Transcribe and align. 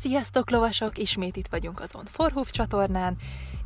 Sziasztok 0.00 0.50
lovasok, 0.50 0.98
ismét 0.98 1.36
itt 1.36 1.46
vagyunk 1.46 1.80
azon 1.80 2.04
Forhoof 2.04 2.50
csatornán, 2.50 3.16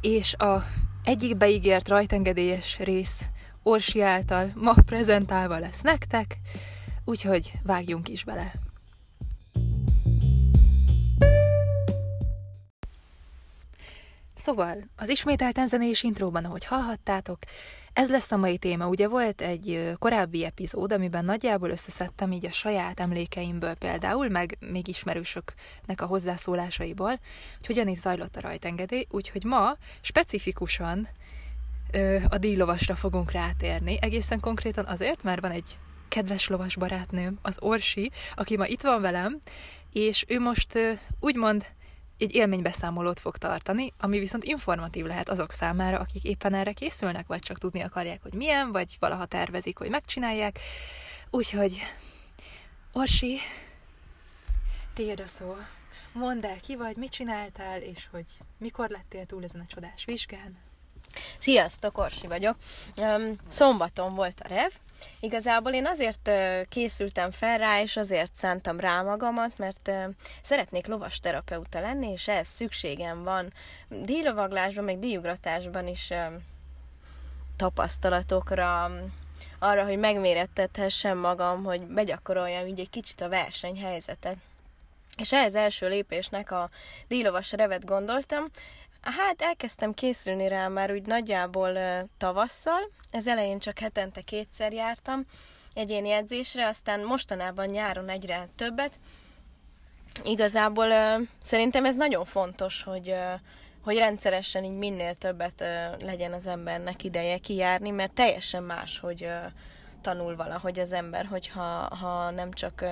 és 0.00 0.34
a 0.34 0.64
egyik 1.04 1.36
beígért 1.36 1.88
rajtengedélyes 1.88 2.78
rész 2.78 3.24
Orsi 3.62 4.00
által 4.00 4.52
ma 4.54 4.74
prezentálva 4.86 5.58
lesz 5.58 5.80
nektek, 5.80 6.38
úgyhogy 7.04 7.52
vágjunk 7.62 8.08
is 8.08 8.24
bele. 8.24 8.52
Szóval, 14.36 14.76
az 14.96 15.08
ismételten 15.08 15.66
zenés 15.66 16.02
intróban, 16.02 16.44
ahogy 16.44 16.64
hallhattátok, 16.64 17.38
ez 17.94 18.10
lesz 18.10 18.32
a 18.32 18.36
mai 18.36 18.58
téma. 18.58 18.88
Ugye 18.88 19.08
volt 19.08 19.40
egy 19.40 19.94
korábbi 19.98 20.44
epizód, 20.44 20.92
amiben 20.92 21.24
nagyjából 21.24 21.70
összeszedtem 21.70 22.32
így 22.32 22.46
a 22.46 22.52
saját 22.52 23.00
emlékeimből 23.00 23.74
például, 23.74 24.28
meg 24.28 24.56
még 24.70 24.88
ismerősöknek 24.88 26.00
a 26.00 26.06
hozzászólásaiból, 26.06 27.20
hogy 27.56 27.66
hogyan 27.66 27.88
is 27.88 27.98
zajlott 27.98 28.36
a 28.36 28.40
rajtengedély, 28.40 29.06
úgyhogy 29.10 29.44
ma 29.44 29.76
specifikusan 30.00 31.08
ö, 31.92 32.18
a 32.28 32.38
díjlovasra 32.38 32.94
fogunk 32.94 33.30
rátérni, 33.30 33.98
egészen 34.00 34.40
konkrétan 34.40 34.84
azért, 34.84 35.22
mert 35.22 35.40
van 35.40 35.50
egy 35.50 35.78
kedves 36.08 36.48
lovas 36.48 36.76
barátnőm, 36.76 37.38
az 37.42 37.56
Orsi, 37.60 38.10
aki 38.34 38.56
ma 38.56 38.66
itt 38.66 38.82
van 38.82 39.00
velem, 39.00 39.40
és 39.92 40.24
ő 40.28 40.40
most 40.40 40.74
ö, 40.74 40.92
úgymond 41.20 41.66
egy 42.18 42.34
élménybeszámolót 42.34 43.20
fog 43.20 43.36
tartani, 43.36 43.92
ami 43.98 44.18
viszont 44.18 44.44
informatív 44.44 45.04
lehet 45.04 45.28
azok 45.28 45.52
számára, 45.52 45.98
akik 45.98 46.24
éppen 46.24 46.54
erre 46.54 46.72
készülnek, 46.72 47.26
vagy 47.26 47.38
csak 47.38 47.58
tudni 47.58 47.80
akarják, 47.80 48.22
hogy 48.22 48.34
milyen, 48.34 48.72
vagy 48.72 48.96
valaha 49.00 49.24
tervezik, 49.24 49.78
hogy 49.78 49.90
megcsinálják. 49.90 50.58
Úgyhogy, 51.30 51.78
Orsi, 52.92 53.38
tiéd 54.94 55.20
a 55.20 55.26
szó. 55.26 55.56
Mondd 56.12 56.46
el, 56.46 56.60
ki 56.60 56.76
vagy, 56.76 56.96
mit 56.96 57.10
csináltál, 57.10 57.80
és 57.80 58.08
hogy 58.10 58.24
mikor 58.58 58.88
lettél 58.88 59.26
túl 59.26 59.44
ezen 59.44 59.60
a 59.60 59.66
csodás 59.66 60.04
vizsgán? 60.04 60.63
Sziasztok, 61.38 61.98
Orsi 61.98 62.26
vagyok. 62.26 62.56
Szombaton 63.48 64.14
volt 64.14 64.40
a 64.40 64.48
rev. 64.48 64.70
Igazából 65.20 65.72
én 65.72 65.86
azért 65.86 66.30
készültem 66.68 67.30
fel 67.30 67.58
rá, 67.58 67.80
és 67.80 67.96
azért 67.96 68.34
szántam 68.34 68.80
rá 68.80 69.02
magamat, 69.02 69.58
mert 69.58 69.90
szeretnék 70.42 70.86
lovas 70.86 71.20
terapeuta 71.20 71.80
lenni, 71.80 72.10
és 72.10 72.28
ehhez 72.28 72.48
szükségem 72.48 73.22
van 73.22 73.52
díjlovaglásban, 73.88 74.84
meg 74.84 74.98
díjugratásban 74.98 75.86
is 75.86 76.12
tapasztalatokra, 77.56 78.90
arra, 79.58 79.84
hogy 79.84 79.98
megmérettethessem 79.98 81.18
magam, 81.18 81.64
hogy 81.64 81.80
begyakoroljam 81.80 82.66
így 82.66 82.80
egy 82.80 82.90
kicsit 82.90 83.20
a 83.20 83.28
versenyhelyzetet. 83.28 84.36
És 85.16 85.32
ehhez 85.32 85.54
első 85.54 85.88
lépésnek 85.88 86.50
a 86.50 86.70
díjlovas 87.08 87.52
revet 87.52 87.84
gondoltam, 87.84 88.44
Hát 89.04 89.42
elkezdtem 89.42 89.94
készülni 89.94 90.48
rá 90.48 90.68
már 90.68 90.92
úgy 90.92 91.06
nagyjából 91.06 91.78
tavasszal, 92.18 92.90
ez 93.10 93.26
elején 93.26 93.58
csak 93.58 93.78
hetente 93.78 94.20
kétszer 94.20 94.72
jártam 94.72 95.26
egyéni 95.74 96.10
edzésre, 96.10 96.66
aztán 96.66 97.00
mostanában 97.00 97.66
nyáron 97.66 98.08
egyre 98.08 98.48
többet. 98.56 99.00
Igazából 100.24 100.88
szerintem 101.42 101.84
ez 101.84 101.96
nagyon 101.96 102.24
fontos, 102.24 102.82
hogy, 102.82 103.14
hogy 103.82 103.98
rendszeresen 103.98 104.64
így 104.64 104.78
minél 104.78 105.14
többet 105.14 105.64
legyen 106.00 106.32
az 106.32 106.46
embernek 106.46 107.04
ideje 107.04 107.38
kijárni, 107.38 107.90
mert 107.90 108.12
teljesen 108.12 108.62
más, 108.62 108.98
hogy 108.98 109.28
tanul 110.00 110.36
valahogy 110.36 110.78
az 110.78 110.92
ember, 110.92 111.26
hogyha 111.26 111.96
ha 111.96 112.30
nem 112.30 112.52
csak 112.52 112.84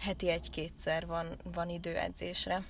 heti 0.00 0.28
egy-kétszer 0.28 1.06
van, 1.06 1.26
van 1.52 1.68
idő 1.68 1.96
edzésre. 1.96 2.62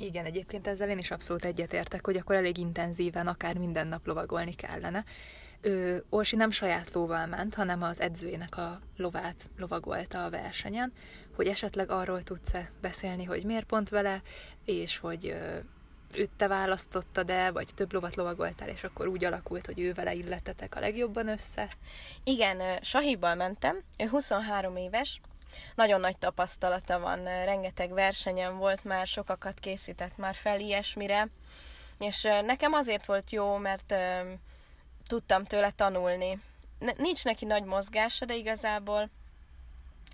Igen, 0.00 0.24
egyébként 0.24 0.66
ezzel 0.66 0.90
én 0.90 0.98
is 0.98 1.10
abszolút 1.10 1.44
egyetértek, 1.44 2.04
hogy 2.04 2.16
akkor 2.16 2.34
elég 2.34 2.58
intenzíven, 2.58 3.26
akár 3.26 3.58
minden 3.58 3.86
nap 3.86 4.06
lovagolni 4.06 4.52
kellene. 4.54 5.04
Ő, 5.60 6.04
Orsi 6.08 6.36
nem 6.36 6.50
saját 6.50 6.92
lóval 6.92 7.26
ment, 7.26 7.54
hanem 7.54 7.82
az 7.82 8.00
edzőjének 8.00 8.56
a 8.56 8.80
lovát 8.96 9.50
lovagolta 9.56 10.24
a 10.24 10.30
versenyen, 10.30 10.92
hogy 11.34 11.46
esetleg 11.46 11.90
arról 11.90 12.22
tudsz-e 12.22 12.70
beszélni, 12.80 13.24
hogy 13.24 13.44
miért 13.44 13.66
pont 13.66 13.88
vele, 13.88 14.22
és 14.64 14.98
hogy 14.98 15.34
őt 16.14 16.30
te 16.36 16.46
választottad 16.46 17.26
de 17.26 17.50
vagy 17.50 17.68
több 17.74 17.92
lovat 17.92 18.16
lovagoltál, 18.16 18.68
és 18.68 18.84
akkor 18.84 19.06
úgy 19.06 19.24
alakult, 19.24 19.66
hogy 19.66 19.80
ő 19.80 19.92
vele 19.92 20.14
illetetek 20.14 20.74
a 20.74 20.80
legjobban 20.80 21.28
össze? 21.28 21.68
Igen, 22.24 22.82
Sahibbal 22.82 23.34
mentem, 23.34 23.78
ő 23.96 24.08
23 24.08 24.76
éves, 24.76 25.20
nagyon 25.74 26.00
nagy 26.00 26.16
tapasztalata 26.16 26.98
van, 26.98 27.24
rengeteg 27.24 27.92
versenyen 27.92 28.58
volt 28.58 28.84
már, 28.84 29.06
sokakat 29.06 29.58
készített 29.58 30.16
már 30.16 30.34
fel 30.34 30.60
ilyesmire, 30.60 31.28
és 31.98 32.22
nekem 32.44 32.72
azért 32.72 33.06
volt 33.06 33.30
jó, 33.30 33.56
mert 33.56 33.94
tudtam 35.06 35.44
tőle 35.44 35.70
tanulni. 35.70 36.40
Nincs 36.96 37.24
neki 37.24 37.44
nagy 37.44 37.64
mozgása, 37.64 38.24
de 38.24 38.34
igazából 38.34 39.10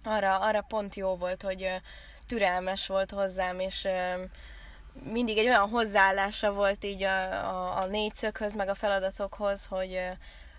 arra, 0.05 0.39
arra 0.39 0.61
pont 0.61 0.95
jó 0.95 1.17
volt, 1.17 1.43
hogy 1.43 1.81
türelmes 2.27 2.87
volt 2.87 3.11
hozzám, 3.11 3.61
és 3.61 3.89
mindig 5.03 5.39
egy 5.39 5.47
olyan 5.47 5.69
hozzáállása 5.69 6.53
volt 6.53 6.84
így 6.84 7.03
a, 7.03 7.47
a, 7.49 7.77
a 7.77 7.87
négyszöghöz, 7.87 8.55
meg 8.55 8.69
a 8.69 8.75
feladatokhoz, 8.75 9.66
hogy, 9.66 10.01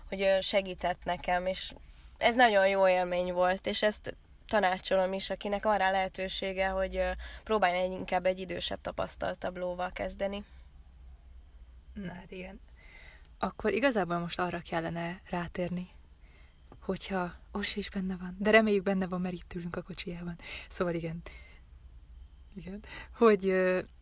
hogy 0.08 0.38
segített 0.40 1.04
nekem, 1.04 1.46
és 1.46 1.72
ez 2.18 2.34
nagyon 2.34 2.68
jó 2.68 2.88
élmény 2.88 3.32
volt, 3.32 3.66
és 3.66 3.82
ezt 3.82 4.14
tanácsolom 4.46 5.12
is, 5.12 5.30
akinek 5.30 5.64
van 5.64 5.78
rá 5.78 5.90
lehetősége, 5.90 6.68
hogy 6.68 7.02
próbálj 7.44 7.84
inkább 7.84 8.26
egy 8.26 8.40
idősebb, 8.40 8.80
tapasztaltabb 8.80 9.56
lóval 9.56 9.90
kezdeni. 9.90 10.44
Na 11.94 12.12
hát 12.12 12.30
igen. 12.30 12.60
Akkor 13.38 13.72
igazából 13.72 14.18
most 14.18 14.38
arra 14.38 14.60
kellene 14.60 15.20
rátérni, 15.30 15.88
hogyha 16.80 17.34
Orsi 17.52 17.78
is 17.78 17.90
benne 17.90 18.16
van, 18.16 18.36
de 18.38 18.50
reméljük 18.50 18.82
benne 18.82 19.06
van, 19.06 19.20
mert 19.20 19.34
itt 19.34 19.54
ülünk 19.54 19.76
a 19.76 19.82
kocsijában. 19.82 20.38
Szóval 20.68 20.94
igen, 20.94 21.22
igen. 22.56 22.84
Hogy, 23.16 23.54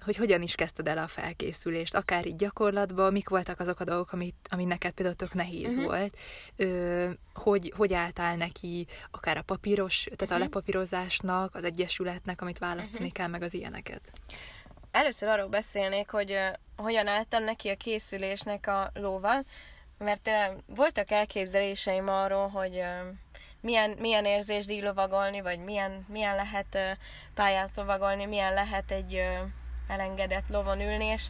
hogy 0.05 0.17
hogyan 0.17 0.43
is 0.43 0.55
kezdted 0.55 0.89
el 0.89 0.99
a 0.99 1.07
felkészülést, 1.07 1.95
akár 1.95 2.27
így 2.27 2.37
gyakorlatban, 2.37 3.13
mik 3.13 3.29
voltak 3.29 3.61
azok 3.61 3.81
a 3.81 3.85
dolgok, 3.85 4.13
amit, 4.13 4.49
ami 4.51 4.65
neked 4.65 4.93
például 4.93 5.17
tök 5.17 5.35
nehéz 5.35 5.73
uh-huh. 5.73 5.85
volt, 5.85 6.17
ö, 6.57 7.11
hogy, 7.35 7.73
hogy 7.77 7.93
álltál 7.93 8.37
neki, 8.37 8.87
akár 9.11 9.37
a 9.37 9.43
papíros, 9.43 10.03
tehát 10.03 10.21
uh-huh. 10.21 10.33
a 10.33 10.35
mhm. 10.35 10.45
lepapírozásnak, 10.45 11.55
az 11.55 11.65
egyesületnek, 11.65 12.41
amit 12.41 12.59
választani 12.59 12.99
uh-huh. 12.99 13.13
kell, 13.13 13.29
meg 13.29 13.43
az 13.43 13.55
ilyeneket. 13.55 14.13
Először 14.91 15.29
arról 15.29 15.49
beszélnék, 15.49 16.11
hogy 16.11 16.31
uh, 16.31 16.53
hogyan 16.77 17.07
álltam 17.07 17.45
neki 17.45 17.69
a 17.69 17.77
készülésnek 17.77 18.67
a 18.67 18.91
lóval, 18.95 19.45
mert 19.99 20.29
uh, 20.29 20.61
voltak 20.67 21.11
elképzeléseim 21.11 22.09
arról, 22.09 22.49
hogy 22.49 22.77
uh, 22.77 23.15
milyen, 23.65 23.95
milyen 23.99 24.25
érzés 24.25 24.67
díjlovagolni, 24.67 25.41
vagy 25.41 25.59
milyen, 25.59 26.07
milyen 26.09 26.35
lehet 26.35 26.99
pályát 27.35 27.71
lovagolni, 27.77 28.25
milyen 28.25 28.55
lehet 28.55 28.91
egy 28.91 29.23
elengedett 29.89 30.49
lovon 30.49 30.81
ülni, 30.81 31.05
és 31.05 31.23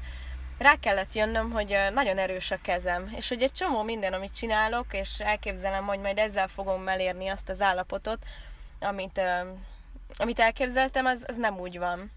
rá 0.58 0.74
kellett 0.80 1.12
jönnöm, 1.12 1.50
hogy 1.50 1.76
nagyon 1.92 2.18
erős 2.18 2.50
a 2.50 2.58
kezem, 2.62 3.12
és 3.16 3.28
hogy 3.28 3.42
egy 3.42 3.52
csomó 3.52 3.82
minden, 3.82 4.12
amit 4.12 4.34
csinálok, 4.34 4.86
és 4.90 5.20
elképzelem, 5.20 5.86
hogy 5.86 5.98
majd 5.98 6.18
ezzel 6.18 6.48
fogom 6.48 6.88
elérni 6.88 7.28
azt 7.28 7.48
az 7.48 7.60
állapotot, 7.60 8.18
amit, 8.80 9.20
amit 10.16 10.40
elképzeltem, 10.40 11.06
az, 11.06 11.24
az 11.26 11.36
nem 11.36 11.58
úgy 11.58 11.78
van. 11.78 12.10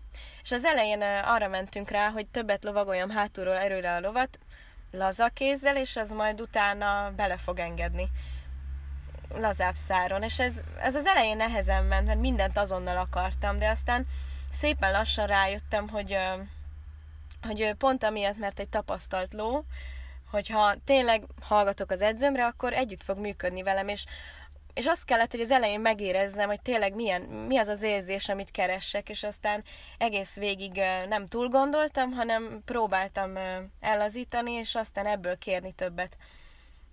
És 0.43 0.51
az 0.51 0.65
elején 0.65 1.01
arra 1.01 1.47
mentünk 1.47 1.89
rá, 1.89 2.09
hogy 2.09 2.29
többet 2.29 2.63
lovagoljam 2.63 3.09
hátulról 3.09 3.57
erőle 3.57 3.95
a 3.95 3.99
lovat, 3.99 4.39
laza 4.91 5.27
kézzel, 5.27 5.77
és 5.77 5.95
az 5.95 6.11
majd 6.11 6.41
utána 6.41 7.11
bele 7.15 7.37
fog 7.37 7.59
engedni 7.59 8.09
lazább 9.35 9.75
száron, 9.75 10.23
és 10.23 10.39
ez, 10.39 10.61
ez 10.81 10.95
az 10.95 11.05
elején 11.05 11.37
nehezen 11.37 11.83
ment, 11.83 12.07
mert 12.07 12.19
mindent 12.19 12.57
azonnal 12.57 12.97
akartam, 12.97 13.59
de 13.59 13.69
aztán 13.69 14.05
szépen 14.51 14.91
lassan 14.91 15.27
rájöttem, 15.27 15.89
hogy, 15.89 16.17
hogy 17.41 17.73
pont 17.77 18.03
amiatt, 18.03 18.37
mert 18.37 18.59
egy 18.59 18.69
tapasztalt 18.69 19.33
ló, 19.33 19.63
hogyha 20.31 20.73
tényleg 20.85 21.23
hallgatok 21.41 21.91
az 21.91 22.01
edzőmre, 22.01 22.45
akkor 22.45 22.73
együtt 22.73 23.03
fog 23.03 23.17
működni 23.17 23.63
velem, 23.63 23.87
és, 23.87 24.05
és 24.73 24.85
azt 24.85 25.05
kellett, 25.05 25.31
hogy 25.31 25.39
az 25.39 25.51
elején 25.51 25.79
megéreznem, 25.79 26.47
hogy 26.47 26.61
tényleg 26.61 26.95
milyen, 26.95 27.21
mi 27.21 27.57
az 27.57 27.67
az 27.67 27.83
érzés, 27.83 28.29
amit 28.29 28.51
keresek, 28.51 29.09
és 29.09 29.23
aztán 29.23 29.63
egész 29.97 30.35
végig 30.35 30.81
nem 31.07 31.27
túl 31.27 31.47
gondoltam, 31.47 32.11
hanem 32.11 32.61
próbáltam 32.65 33.31
ellazítani, 33.79 34.51
és 34.51 34.75
aztán 34.75 35.05
ebből 35.05 35.37
kérni 35.37 35.71
többet 35.71 36.17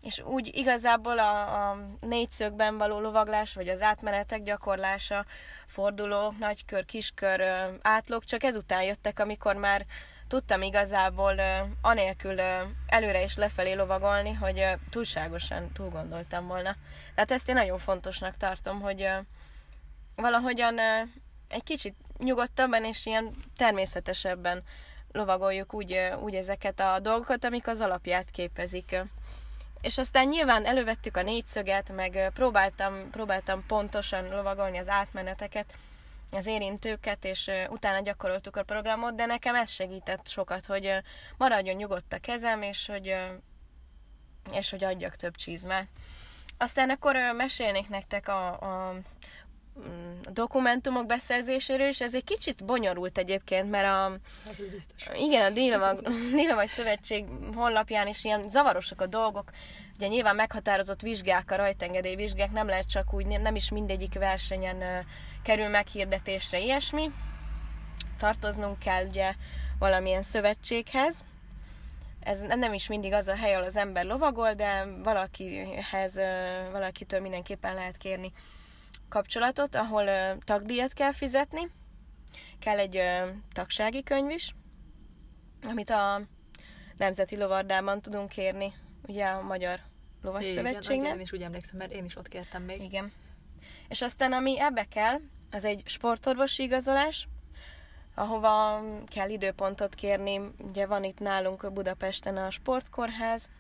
és 0.05 0.21
úgy 0.21 0.51
igazából 0.55 1.19
a, 1.19 1.69
a 1.71 1.79
négyszögben 2.01 2.79
való 2.79 3.01
lovaglás, 3.01 3.55
vagy 3.55 3.69
az 3.69 3.83
átmenetek 3.83 4.43
gyakorlása, 4.43 5.25
forduló, 5.67 6.35
nagykör, 6.39 6.85
kiskör, 6.85 7.43
átlók, 7.83 8.25
csak 8.25 8.43
ezután 8.43 8.83
jöttek, 8.83 9.21
amikor 9.21 9.57
már 9.57 9.87
tudtam 10.29 10.63
igazából 10.63 11.35
anélkül 11.81 12.41
előre 12.87 13.23
és 13.23 13.37
lefelé 13.37 13.73
lovagolni, 13.73 14.33
hogy 14.33 14.65
túlságosan 14.91 15.73
túl 15.73 15.89
gondoltam 15.89 16.47
volna. 16.47 16.77
Tehát 17.15 17.31
ezt 17.31 17.49
én 17.49 17.55
nagyon 17.55 17.79
fontosnak 17.79 18.37
tartom, 18.37 18.81
hogy 18.81 19.09
valahogyan 20.17 20.79
egy 21.49 21.63
kicsit 21.65 21.95
nyugodtabban 22.19 22.85
és 22.85 23.07
ilyen 23.07 23.35
természetesebben 23.57 24.63
lovagoljuk 25.13 25.75
úgy, 25.75 26.13
úgy 26.21 26.35
ezeket 26.35 26.81
a 26.81 26.99
dolgokat, 26.99 27.45
amik 27.45 27.67
az 27.67 27.81
alapját 27.81 28.31
képezik. 28.31 28.97
És 29.85 29.99
aztán 29.99 30.29
nyilván 30.29 30.67
elővettük 30.67 31.17
a 31.17 31.23
négyszöget, 31.23 31.93
meg 31.93 32.31
próbáltam, 32.35 33.11
próbáltam 33.11 33.65
pontosan 33.67 34.29
lovagolni 34.29 34.79
az 34.79 34.89
átmeneteket, 34.89 35.75
az 36.31 36.47
érintőket, 36.47 37.25
és 37.25 37.51
utána 37.69 38.03
gyakoroltuk 38.03 38.57
a 38.57 38.63
programot, 38.63 39.15
de 39.15 39.27
nekem 39.27 39.55
ez 39.55 39.71
segített 39.71 40.29
sokat, 40.29 40.67
hogy 40.67 40.93
maradjon 41.37 41.77
nyugodt 41.77 42.13
a 42.13 42.19
kezem, 42.19 42.63
és 42.63 42.87
hogy, 42.87 43.17
és 44.53 44.71
hogy 44.71 44.85
adjak 44.85 45.17
több 45.17 45.35
csizmát. 45.35 45.87
Aztán 46.59 46.91
akkor 46.91 47.17
mesélnék 47.37 47.89
nektek 47.89 48.29
a, 48.29 48.47
a 48.49 48.95
dokumentumok 50.33 51.07
beszerzéséről, 51.07 51.87
és 51.89 52.01
ez 52.01 52.15
egy 52.15 52.25
kicsit 52.25 52.65
bonyolult 52.65 53.19
egyébként, 53.19 53.71
mert 53.71 53.87
a... 53.87 54.19
Hát 54.45 54.59
ez 54.59 54.69
biztos. 54.71 55.09
Igen, 55.19 55.51
a 55.51 55.55
Délavag 56.35 56.67
Szövetség 56.67 57.25
honlapján 57.55 58.07
is 58.07 58.25
ilyen 58.25 58.49
zavarosak 58.49 59.01
a 59.01 59.07
dolgok. 59.07 59.51
Ugye 59.97 60.07
nyilván 60.07 60.37
meghatározott 60.37 61.01
vizsgák, 61.01 61.51
a 61.51 61.57
rajtengedély 61.57 62.15
vizsgák, 62.15 62.51
nem 62.51 62.67
lehet 62.67 62.89
csak 62.89 63.15
úgy, 63.15 63.27
nem 63.27 63.55
is 63.55 63.71
mindegyik 63.71 64.15
versenyen 64.15 65.07
kerül 65.43 65.69
meghirdetésre 65.69 66.59
ilyesmi. 66.59 67.11
Tartoznunk 68.19 68.79
kell 68.79 69.07
ugye 69.07 69.33
valamilyen 69.79 70.23
szövetséghez. 70.23 71.25
Ez 72.21 72.41
nem 72.41 72.73
is 72.73 72.87
mindig 72.87 73.13
az 73.13 73.29
a 73.29 73.37
hely, 73.37 73.55
ahol 73.55 73.67
az 73.67 73.77
ember 73.77 74.05
lovagol, 74.05 74.53
de 74.53 74.87
valakihez, 75.03 76.21
valakitől 76.73 77.21
mindenképpen 77.21 77.75
lehet 77.75 77.97
kérni 77.97 78.33
kapcsolatot, 79.15 79.75
ahol 79.75 80.39
tagdíjat 80.45 80.93
kell 80.93 81.13
fizetni, 81.13 81.71
kell 82.59 82.79
egy 82.79 83.01
tagsági 83.53 84.03
könyv 84.03 84.31
is, 84.31 84.55
amit 85.63 85.91
a 85.91 86.21
Nemzeti 86.97 87.37
Lovardában 87.37 88.01
tudunk 88.01 88.29
kérni, 88.29 88.73
ugye 89.07 89.27
a 89.27 89.43
Magyar 89.43 89.81
Lovas 90.23 90.43
igen, 90.43 90.55
Szövetségnek. 90.55 91.15
Én 91.15 91.21
is 91.21 91.33
úgy 91.33 91.43
emlékszem, 91.43 91.77
mert 91.77 91.93
én 91.93 92.05
is 92.05 92.17
ott 92.17 92.29
kértem 92.29 92.63
még. 92.63 92.83
Igen. 92.83 93.13
És 93.89 94.03
aztán 94.03 94.33
ami 94.33 94.61
ebbe 94.61 94.85
kell, 94.85 95.21
az 95.51 95.65
egy 95.65 95.83
sportorvosi 95.85 96.63
igazolás, 96.63 97.29
ahova 98.15 98.83
kell 99.07 99.31
időpontot 99.31 99.95
kérni. 99.95 100.41
Ugye 100.59 100.87
van 100.87 101.05
itt 101.05 101.19
nálunk 101.19 101.73
Budapesten 101.73 102.37
a 102.37 102.51
sportkórház, 102.51 103.51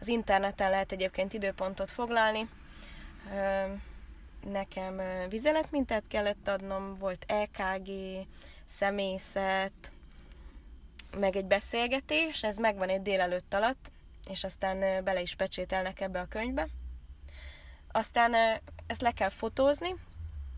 az 0.00 0.08
interneten 0.08 0.70
lehet 0.70 0.92
egyébként 0.92 1.32
időpontot 1.32 1.90
foglalni. 1.90 2.48
Nekem 4.50 5.00
vizeletmintát 5.28 6.04
kellett 6.08 6.48
adnom, 6.48 6.94
volt 6.94 7.24
EKG, 7.28 7.90
személyzet, 8.64 9.92
meg 11.18 11.36
egy 11.36 11.44
beszélgetés, 11.44 12.42
ez 12.42 12.56
megvan 12.56 12.88
egy 12.88 13.02
délelőtt 13.02 13.54
alatt, 13.54 13.90
és 14.28 14.44
aztán 14.44 15.04
bele 15.04 15.20
is 15.20 15.34
pecsételnek 15.34 16.00
ebbe 16.00 16.20
a 16.20 16.28
könyvbe. 16.28 16.68
Aztán 17.92 18.34
ezt 18.86 19.00
le 19.00 19.10
kell 19.10 19.28
fotózni, 19.28 19.94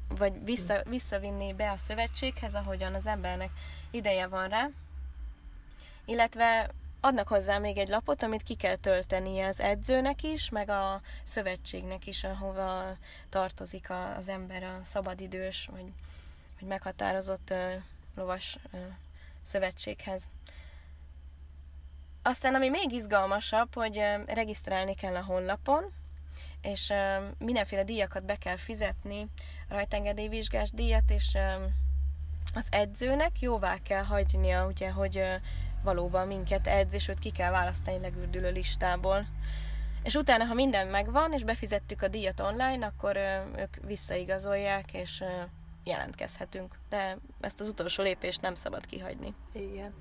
vagy 0.08 0.44
vissza, 0.44 0.82
visszavinni 0.84 1.52
be 1.52 1.70
a 1.70 1.76
szövetséghez, 1.76 2.54
ahogyan 2.54 2.94
az 2.94 3.06
embernek 3.06 3.50
ideje 3.90 4.26
van 4.26 4.48
rá. 4.48 4.68
Illetve 6.04 6.70
adnak 7.00 7.28
hozzá 7.28 7.58
még 7.58 7.76
egy 7.76 7.88
lapot, 7.88 8.22
amit 8.22 8.42
ki 8.42 8.54
kell 8.54 8.76
töltenie 8.76 9.46
az 9.46 9.60
edzőnek 9.60 10.22
is, 10.22 10.48
meg 10.48 10.68
a 10.68 11.00
szövetségnek 11.22 12.06
is, 12.06 12.24
ahova 12.24 12.96
tartozik 13.28 13.90
az 14.16 14.28
ember 14.28 14.62
a 14.62 14.78
szabadidős, 14.82 15.68
vagy, 15.72 15.92
vagy 16.60 16.68
meghatározott 16.68 17.50
ö, 17.50 17.72
lovas 18.14 18.58
ö, 18.72 18.76
szövetséghez. 19.42 20.28
Aztán, 22.22 22.54
ami 22.54 22.68
még 22.68 22.92
izgalmasabb, 22.92 23.74
hogy 23.74 23.98
ö, 23.98 24.22
regisztrálni 24.26 24.94
kell 24.94 25.14
a 25.14 25.24
honlapon, 25.24 25.92
és 26.62 26.90
ö, 26.90 27.26
mindenféle 27.38 27.84
díjakat 27.84 28.24
be 28.24 28.36
kell 28.36 28.56
fizetni, 28.56 29.26
rajtengedélyvizsgás 29.68 30.70
díjat, 30.70 31.10
és 31.10 31.34
ö, 31.34 31.64
az 32.54 32.66
edzőnek 32.70 33.40
jóvá 33.40 33.76
kell 33.82 34.04
hagynia, 34.04 34.66
ugye, 34.66 34.90
hogy 34.90 35.22
valóban 35.88 36.26
minket 36.26 36.66
edz, 36.66 36.94
és 36.94 37.08
őt 37.08 37.18
ki 37.18 37.30
kell 37.30 37.50
választani 37.50 38.00
legürdülő 38.00 38.50
listából. 38.50 39.26
És 40.02 40.14
utána, 40.14 40.44
ha 40.44 40.54
minden 40.54 40.86
megvan, 40.86 41.32
és 41.32 41.44
befizettük 41.44 42.02
a 42.02 42.08
díjat 42.08 42.40
online, 42.40 42.86
akkor 42.86 43.16
ők 43.56 43.76
visszaigazolják, 43.86 44.92
és 44.92 45.24
jelentkezhetünk. 45.84 46.78
De 46.88 47.16
ezt 47.40 47.60
az 47.60 47.68
utolsó 47.68 48.02
lépést 48.02 48.40
nem 48.40 48.54
szabad 48.54 48.86
kihagyni. 48.86 49.34
Igen. 49.52 49.92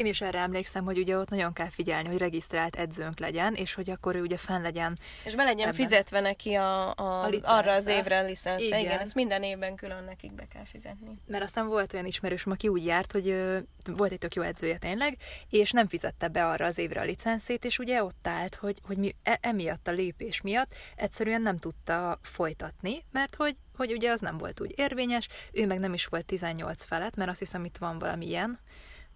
Én 0.00 0.06
is 0.06 0.20
erre 0.20 0.38
emlékszem, 0.38 0.84
hogy 0.84 0.98
ugye 0.98 1.16
ott 1.16 1.28
nagyon 1.28 1.52
kell 1.52 1.70
figyelni, 1.70 2.08
hogy 2.08 2.18
regisztrált 2.18 2.76
edzőnk 2.76 3.18
legyen, 3.18 3.54
és 3.54 3.74
hogy 3.74 3.90
akkor 3.90 4.14
ő 4.14 4.20
ugye 4.20 4.36
fenn 4.36 4.62
legyen. 4.62 4.98
És 5.24 5.34
be 5.34 5.44
legyen 5.44 5.68
ebben. 5.68 5.74
fizetve 5.74 6.20
neki 6.20 6.54
a, 6.54 6.94
a, 6.94 7.24
a 7.24 7.30
arra 7.42 7.72
az 7.72 7.86
évre 7.86 8.18
a 8.18 8.22
licensz. 8.22 8.62
Igen. 8.62 8.78
Igen, 8.78 8.98
ezt 8.98 9.14
minden 9.14 9.42
évben 9.42 9.74
külön 9.74 10.04
nekik 10.04 10.32
be 10.32 10.46
kell 10.52 10.64
fizetni. 10.64 11.18
Mert 11.26 11.42
aztán 11.42 11.66
volt 11.66 11.92
olyan 11.92 12.06
ismerősöm, 12.06 12.52
aki 12.52 12.68
úgy 12.68 12.84
járt, 12.84 13.12
hogy 13.12 13.28
ö, 13.28 13.58
volt 13.84 14.12
egy 14.12 14.18
tök 14.18 14.34
jó 14.34 14.42
edzője 14.42 14.78
tényleg, 14.78 15.16
és 15.48 15.70
nem 15.70 15.88
fizette 15.88 16.28
be 16.28 16.46
arra 16.46 16.64
az 16.64 16.78
évre 16.78 17.00
a 17.00 17.04
licenszét, 17.04 17.64
és 17.64 17.78
ugye 17.78 18.04
ott 18.04 18.28
állt, 18.28 18.54
hogy, 18.54 18.78
hogy 18.86 18.96
mi 18.96 19.14
e, 19.22 19.38
emiatt 19.42 19.88
a 19.88 19.92
lépés 19.92 20.40
miatt 20.40 20.74
egyszerűen 20.96 21.42
nem 21.42 21.56
tudta 21.56 22.18
folytatni, 22.22 23.04
mert 23.12 23.34
hogy 23.34 23.56
hogy 23.76 23.92
ugye 23.92 24.10
az 24.10 24.20
nem 24.20 24.38
volt 24.38 24.60
úgy 24.60 24.72
érvényes, 24.76 25.28
ő 25.52 25.66
meg 25.66 25.78
nem 25.78 25.92
is 25.92 26.06
volt 26.06 26.24
18 26.24 26.84
felett, 26.84 27.16
mert 27.16 27.30
azt 27.30 27.38
hiszem 27.38 27.64
itt 27.64 27.76
van 27.76 27.98
valami 27.98 28.26
ilyen 28.26 28.58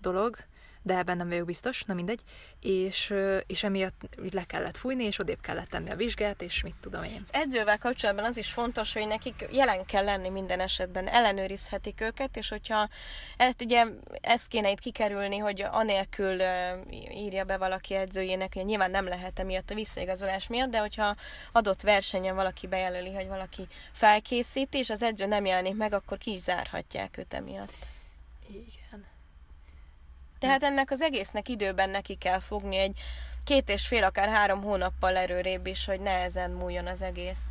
dolog, 0.00 0.37
de 0.84 0.96
ebben 0.96 1.16
nem 1.16 1.28
vagyok 1.28 1.46
biztos, 1.46 1.82
na 1.82 1.94
mindegy, 1.94 2.20
és, 2.60 3.14
és 3.46 3.62
emiatt 3.62 4.08
le 4.32 4.44
kellett 4.44 4.76
fújni, 4.76 5.04
és 5.04 5.19
odébb 5.19 5.40
kellett 5.40 5.69
tenni 5.69 5.90
a 5.90 5.96
vizsgát, 5.96 6.42
és 6.42 6.62
mit 6.62 6.75
tudom 6.81 7.02
én. 7.02 7.22
Az 7.22 7.32
edzővel 7.32 7.78
kapcsolatban 7.78 8.25
az 8.25 8.36
is 8.36 8.52
fontos, 8.52 8.92
hogy 8.92 9.06
nekik 9.06 9.48
jelen 9.50 9.84
kell 9.84 10.04
lenni 10.04 10.28
minden 10.28 10.60
esetben, 10.60 11.08
ellenőrizhetik 11.08 12.00
őket, 12.00 12.36
és 12.36 12.48
hogyha 12.48 12.88
ezt 13.36 13.62
ugye 13.62 13.84
ezt 14.20 14.48
kéne 14.48 14.70
itt 14.70 14.78
kikerülni, 14.78 15.38
hogy 15.38 15.64
anélkül 15.70 16.40
írja 17.10 17.44
be 17.44 17.56
valaki 17.56 17.94
edzőjének, 17.94 18.54
hogy 18.54 18.64
nyilván 18.64 18.90
nem 18.90 19.08
lehet 19.08 19.38
emiatt 19.38 19.70
a 19.70 19.75
visszaigazolás 19.75 20.46
miatt, 20.46 20.70
de 20.70 20.78
hogyha 20.78 21.14
adott 21.52 21.80
versenyen 21.80 22.34
valaki 22.34 22.66
bejelöli, 22.66 23.14
hogy 23.14 23.28
valaki 23.28 23.69
felkészíti, 23.92 24.78
és 24.78 24.90
az 24.90 25.02
edző 25.02 25.26
nem 25.26 25.44
jelenik 25.44 25.76
meg, 25.76 25.92
akkor 25.92 26.18
ki 26.18 26.32
is 26.32 26.40
zárhatják 26.40 27.18
őt 27.18 27.35
emiatt. 27.35 27.73
Igen. 28.49 28.84
Tehát 30.44 30.62
ennek 30.62 30.90
az 30.90 31.02
egésznek 31.02 31.48
időben 31.48 31.90
neki 31.90 32.14
kell 32.14 32.40
fogni 32.40 32.76
egy 32.76 32.98
két 33.44 33.68
és 33.68 33.86
fél, 33.86 34.04
akár 34.04 34.28
három 34.28 34.62
hónappal 34.62 35.16
erőrébb 35.16 35.66
is, 35.66 35.84
hogy 35.84 36.00
nehezen 36.00 36.50
múljon 36.50 36.86
az 36.86 37.02
egész. 37.02 37.42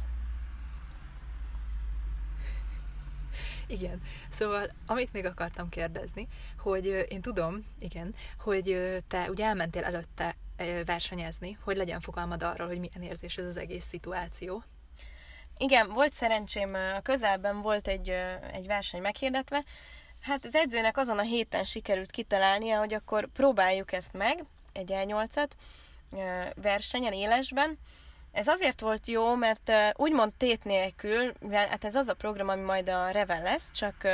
Igen. 3.67 4.01
Szóval, 4.29 4.69
amit 4.85 5.13
még 5.13 5.25
akartam 5.25 5.69
kérdezni, 5.69 6.27
hogy 6.57 7.05
én 7.09 7.21
tudom, 7.21 7.65
igen, 7.79 8.15
hogy 8.39 8.77
te 9.07 9.29
ugye 9.29 9.45
elmentél 9.45 9.83
előtte 9.83 10.35
versenyezni, 10.85 11.57
hogy 11.63 11.77
legyen 11.77 11.99
fogalmad 11.99 12.43
arról, 12.43 12.67
hogy 12.67 12.79
milyen 12.79 13.11
érzés 13.11 13.37
ez 13.37 13.45
az 13.45 13.57
egész 13.57 13.85
szituáció. 13.85 14.63
Igen, 15.57 15.89
volt 15.89 16.13
szerencsém, 16.13 16.73
a 16.73 17.01
közelben 17.01 17.61
volt 17.61 17.87
egy, 17.87 18.09
egy 18.51 18.67
verseny 18.67 19.01
meghirdetve, 19.01 19.63
Hát 20.23 20.45
az 20.45 20.55
edzőnek 20.55 20.97
azon 20.97 21.19
a 21.19 21.21
héten 21.21 21.63
sikerült 21.63 22.11
kitalálnia, 22.11 22.79
hogy 22.79 22.93
akkor 22.93 23.27
próbáljuk 23.27 23.91
ezt 23.91 24.13
meg, 24.13 24.43
egy 24.73 24.91
E8-at 24.93 25.49
versenyen, 26.55 27.13
élesben. 27.13 27.77
Ez 28.31 28.47
azért 28.47 28.81
volt 28.81 29.07
jó, 29.07 29.35
mert 29.35 29.71
úgymond 29.95 30.33
tét 30.33 30.63
nélkül, 30.63 31.33
mivel 31.39 31.67
hát 31.67 31.83
ez 31.83 31.95
az 31.95 32.07
a 32.07 32.13
program, 32.13 32.49
ami 32.49 32.61
majd 32.61 32.89
a 32.89 33.09
Reven 33.09 33.41
lesz, 33.41 33.71
csak 33.71 34.07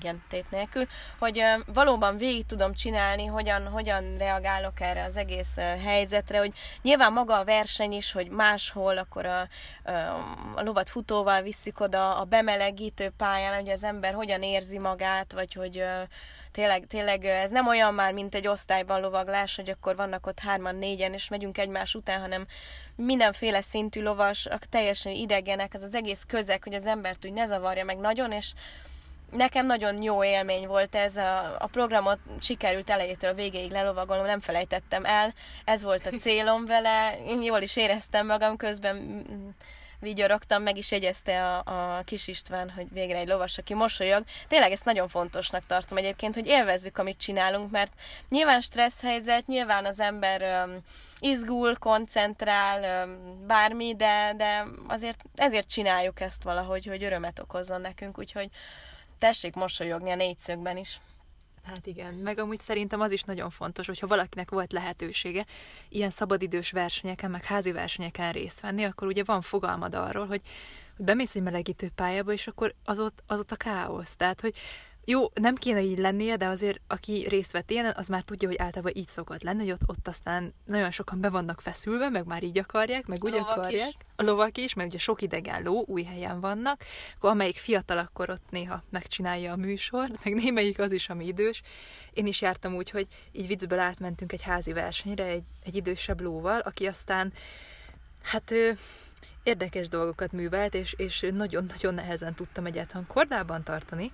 igen, 0.00 0.22
tét 0.28 0.50
nélkül, 0.50 0.86
hogy 1.18 1.42
valóban 1.66 2.16
végig 2.16 2.46
tudom 2.46 2.74
csinálni, 2.74 3.26
hogyan, 3.26 3.66
hogyan 3.68 4.16
reagálok 4.18 4.80
erre 4.80 5.04
az 5.04 5.16
egész 5.16 5.56
helyzetre, 5.56 6.38
hogy 6.38 6.52
nyilván 6.82 7.12
maga 7.12 7.38
a 7.38 7.44
verseny 7.44 7.92
is, 7.92 8.12
hogy 8.12 8.28
máshol 8.28 8.98
akkor 8.98 9.26
a, 9.26 9.40
a, 10.54 10.62
lovat 10.62 10.88
futóval 10.88 11.42
viszik 11.42 11.80
oda 11.80 12.16
a 12.16 12.24
bemelegítő 12.24 13.12
pályán, 13.16 13.54
hogy 13.54 13.68
az 13.68 13.84
ember 13.84 14.14
hogyan 14.14 14.42
érzi 14.42 14.78
magát, 14.78 15.32
vagy 15.32 15.52
hogy 15.52 15.84
tényleg, 16.52 16.86
tényleg 16.86 17.24
ez 17.24 17.50
nem 17.50 17.66
olyan 17.66 17.94
már, 17.94 18.12
mint 18.12 18.34
egy 18.34 18.46
osztályban 18.48 19.00
lovaglás, 19.00 19.56
hogy 19.56 19.70
akkor 19.70 19.96
vannak 19.96 20.26
ott 20.26 20.38
hárman, 20.38 20.76
négyen, 20.76 21.12
és 21.12 21.28
megyünk 21.28 21.58
egymás 21.58 21.94
után, 21.94 22.20
hanem 22.20 22.46
mindenféle 22.96 23.60
szintű 23.60 24.02
lovas, 24.02 24.48
teljesen 24.68 25.12
idegenek, 25.12 25.74
ez 25.74 25.82
az 25.82 25.94
egész 25.94 26.24
közeg, 26.26 26.62
hogy 26.62 26.74
az 26.74 26.86
embert 26.86 27.24
úgy 27.24 27.32
ne 27.32 27.46
zavarja 27.46 27.84
meg 27.84 27.98
nagyon, 27.98 28.32
és 28.32 28.52
nekem 29.32 29.66
nagyon 29.66 30.02
jó 30.02 30.24
élmény 30.24 30.66
volt 30.66 30.94
ez, 30.94 31.16
a, 31.16 31.56
a 31.58 31.66
programot 31.66 32.18
sikerült 32.40 32.90
elejétől 32.90 33.34
végéig 33.34 33.70
lelovagolnom, 33.70 34.26
nem 34.26 34.40
felejtettem 34.40 35.04
el, 35.04 35.34
ez 35.64 35.82
volt 35.82 36.06
a 36.06 36.16
célom 36.16 36.66
vele, 36.66 37.18
én 37.26 37.42
jól 37.42 37.60
is 37.60 37.76
éreztem 37.76 38.26
magam 38.26 38.56
közben, 38.56 39.24
vigyorogtam, 40.00 40.62
meg 40.62 40.76
is 40.76 40.90
jegyezte 40.90 41.46
a, 41.46 41.62
a 41.96 42.02
kis 42.04 42.28
István, 42.28 42.70
hogy 42.70 42.86
végre 42.92 43.18
egy 43.18 43.28
lovas, 43.28 43.58
aki 43.58 43.74
mosolyog. 43.74 44.24
Tényleg 44.48 44.72
ezt 44.72 44.84
nagyon 44.84 45.08
fontosnak 45.08 45.66
tartom 45.66 45.98
egyébként, 45.98 46.34
hogy 46.34 46.46
élvezzük, 46.46 46.98
amit 46.98 47.18
csinálunk, 47.18 47.70
mert 47.70 47.92
nyilván 48.28 48.60
stressz 48.60 49.02
helyzet, 49.02 49.46
nyilván 49.46 49.84
az 49.84 50.00
ember 50.00 50.66
um, 50.66 50.78
izgul, 51.18 51.76
koncentrál, 51.76 53.06
um, 53.06 53.46
bármi, 53.46 53.94
de, 53.96 54.32
de 54.36 54.64
azért 54.86 55.24
ezért 55.34 55.70
csináljuk 55.70 56.20
ezt 56.20 56.42
valahogy, 56.42 56.86
hogy 56.86 57.04
örömet 57.04 57.38
okozzon 57.38 57.80
nekünk, 57.80 58.18
úgyhogy 58.18 58.50
tessék 59.20 59.54
mosolyogni 59.54 60.10
a 60.10 60.14
négyszögben 60.14 60.76
is. 60.76 61.00
Hát 61.64 61.86
igen, 61.86 62.14
meg 62.14 62.38
amúgy 62.38 62.58
szerintem 62.58 63.00
az 63.00 63.12
is 63.12 63.22
nagyon 63.22 63.50
fontos, 63.50 63.86
hogyha 63.86 64.06
valakinek 64.06 64.50
volt 64.50 64.72
lehetősége 64.72 65.46
ilyen 65.88 66.10
szabadidős 66.10 66.70
versenyeken, 66.70 67.30
meg 67.30 67.44
házi 67.44 67.72
versenyeken 67.72 68.32
részt 68.32 68.60
venni, 68.60 68.84
akkor 68.84 69.08
ugye 69.08 69.24
van 69.24 69.40
fogalmad 69.40 69.94
arról, 69.94 70.26
hogy, 70.26 70.40
bemész 70.96 71.34
egy 71.34 71.42
melegítő 71.42 71.90
pályába, 71.94 72.32
és 72.32 72.46
akkor 72.46 72.74
az 72.84 73.00
ott, 73.00 73.22
az 73.26 73.38
ott 73.38 73.52
a 73.52 73.56
káosz. 73.56 74.16
Tehát, 74.16 74.40
hogy 74.40 74.54
jó, 75.10 75.30
nem 75.34 75.54
kéne 75.54 75.82
így 75.82 75.98
lennie, 75.98 76.36
de 76.36 76.46
azért 76.46 76.80
aki 76.86 77.26
részt 77.28 77.52
vett 77.52 77.70
ilyen, 77.70 77.92
az 77.96 78.08
már 78.08 78.22
tudja, 78.22 78.48
hogy 78.48 78.58
általában 78.58 78.92
így 78.94 79.08
szokott 79.08 79.42
lenni, 79.42 79.58
hogy 79.58 79.70
ott, 79.70 79.88
ott 79.88 80.08
aztán 80.08 80.54
nagyon 80.64 80.90
sokan 80.90 81.20
be 81.20 81.28
vannak 81.28 81.60
feszülve, 81.60 82.08
meg 82.08 82.26
már 82.26 82.42
így 82.42 82.58
akarják, 82.58 83.06
meg 83.06 83.24
úgy 83.24 83.34
akarják. 83.34 83.88
Is. 83.88 83.96
A 84.16 84.22
lovak 84.22 84.58
is, 84.58 84.74
meg 84.74 84.86
ugye 84.86 84.98
sok 84.98 85.22
idegen 85.22 85.62
ló 85.62 85.84
új 85.86 86.02
helyen 86.02 86.40
vannak, 86.40 86.84
akkor 87.16 87.30
amelyik 87.30 87.56
fiatal, 87.56 87.98
akkor 87.98 88.30
ott 88.30 88.50
néha 88.50 88.82
megcsinálja 88.90 89.52
a 89.52 89.56
műsort, 89.56 90.24
meg 90.24 90.34
némelyik 90.34 90.78
az 90.78 90.92
is, 90.92 91.08
ami 91.08 91.26
idős. 91.26 91.62
Én 92.12 92.26
is 92.26 92.40
jártam 92.40 92.74
úgy, 92.74 92.90
hogy 92.90 93.06
így 93.32 93.46
viccből 93.46 93.78
átmentünk 93.78 94.32
egy 94.32 94.42
házi 94.42 94.72
versenyre 94.72 95.24
egy, 95.24 95.44
egy 95.64 95.74
idősebb 95.74 96.20
lóval, 96.20 96.60
aki 96.60 96.86
aztán 96.86 97.32
hát 98.22 98.52
érdekes 99.42 99.88
dolgokat 99.88 100.32
művelt, 100.32 100.74
és, 100.74 100.94
és 100.96 101.26
nagyon-nagyon 101.32 101.94
nehezen 101.94 102.34
tudtam 102.34 102.66
egyáltalán 102.66 103.06
kordában 103.06 103.62
tartani, 103.62 104.12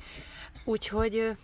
Úgyhogy 0.65 1.37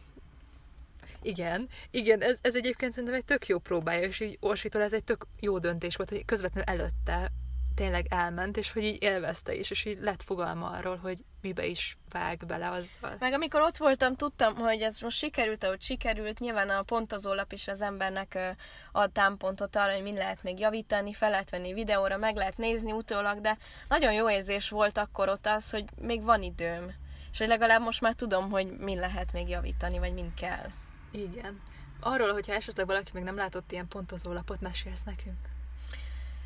igen, 1.22 1.68
igen, 1.90 2.22
ez, 2.22 2.38
ez 2.40 2.54
egyébként 2.54 2.92
szerintem 2.92 3.18
egy 3.18 3.24
tök 3.24 3.46
jó 3.46 3.58
próbája, 3.58 4.06
és 4.06 4.20
így 4.20 4.36
Orsitól 4.40 4.82
ez 4.82 4.92
egy 4.92 5.04
tök 5.04 5.26
jó 5.40 5.58
döntés 5.58 5.96
volt, 5.96 6.08
hogy 6.08 6.24
közvetlenül 6.24 6.68
előtte 6.68 7.30
tényleg 7.74 8.06
elment, 8.08 8.56
és 8.56 8.72
hogy 8.72 8.84
így 8.84 9.02
élvezte 9.02 9.54
is, 9.54 9.70
és 9.70 9.84
így 9.84 9.98
lett 10.00 10.22
fogalma 10.22 10.66
arról, 10.66 10.96
hogy 10.96 11.18
mibe 11.40 11.66
is 11.66 11.96
vág 12.10 12.46
bele 12.46 12.68
azzal. 12.68 13.16
Meg 13.18 13.32
amikor 13.32 13.60
ott 13.60 13.76
voltam, 13.76 14.16
tudtam, 14.16 14.54
hogy 14.54 14.80
ez 14.80 15.00
most 15.00 15.16
sikerült, 15.16 15.64
ahogy 15.64 15.80
sikerült, 15.80 16.38
nyilván 16.38 16.68
a 16.68 16.82
pontozólap 16.82 17.52
is 17.52 17.68
az 17.68 17.82
embernek 17.82 18.56
ad 18.92 19.12
támpontot 19.12 19.76
arra, 19.76 19.92
hogy 19.92 20.02
mind 20.02 20.16
lehet 20.16 20.42
még 20.42 20.58
javítani, 20.58 21.12
fel 21.12 21.30
lehet 21.30 21.50
venni 21.50 21.72
videóra, 21.72 22.16
meg 22.16 22.36
lehet 22.36 22.56
nézni 22.56 22.92
utólag, 22.92 23.40
de 23.40 23.58
nagyon 23.88 24.12
jó 24.12 24.30
érzés 24.30 24.68
volt 24.68 24.98
akkor 24.98 25.28
ott 25.28 25.46
az, 25.46 25.70
hogy 25.70 25.84
még 26.00 26.22
van 26.22 26.42
időm 26.42 26.92
és 27.32 27.38
hogy 27.38 27.48
legalább 27.48 27.80
most 27.80 28.00
már 28.00 28.14
tudom, 28.14 28.50
hogy 28.50 28.76
min 28.78 28.98
lehet 28.98 29.32
még 29.32 29.48
javítani, 29.48 29.98
vagy 29.98 30.12
min 30.12 30.34
kell. 30.34 30.70
Igen. 31.10 31.60
Arról, 32.00 32.32
hogyha 32.32 32.52
esetleg 32.52 32.86
valaki 32.86 33.10
még 33.14 33.22
nem 33.22 33.36
látott 33.36 33.72
ilyen 33.72 33.88
pontozó 33.88 34.32
lapot, 34.32 34.60
mesélsz 34.60 35.02
nekünk. 35.02 35.48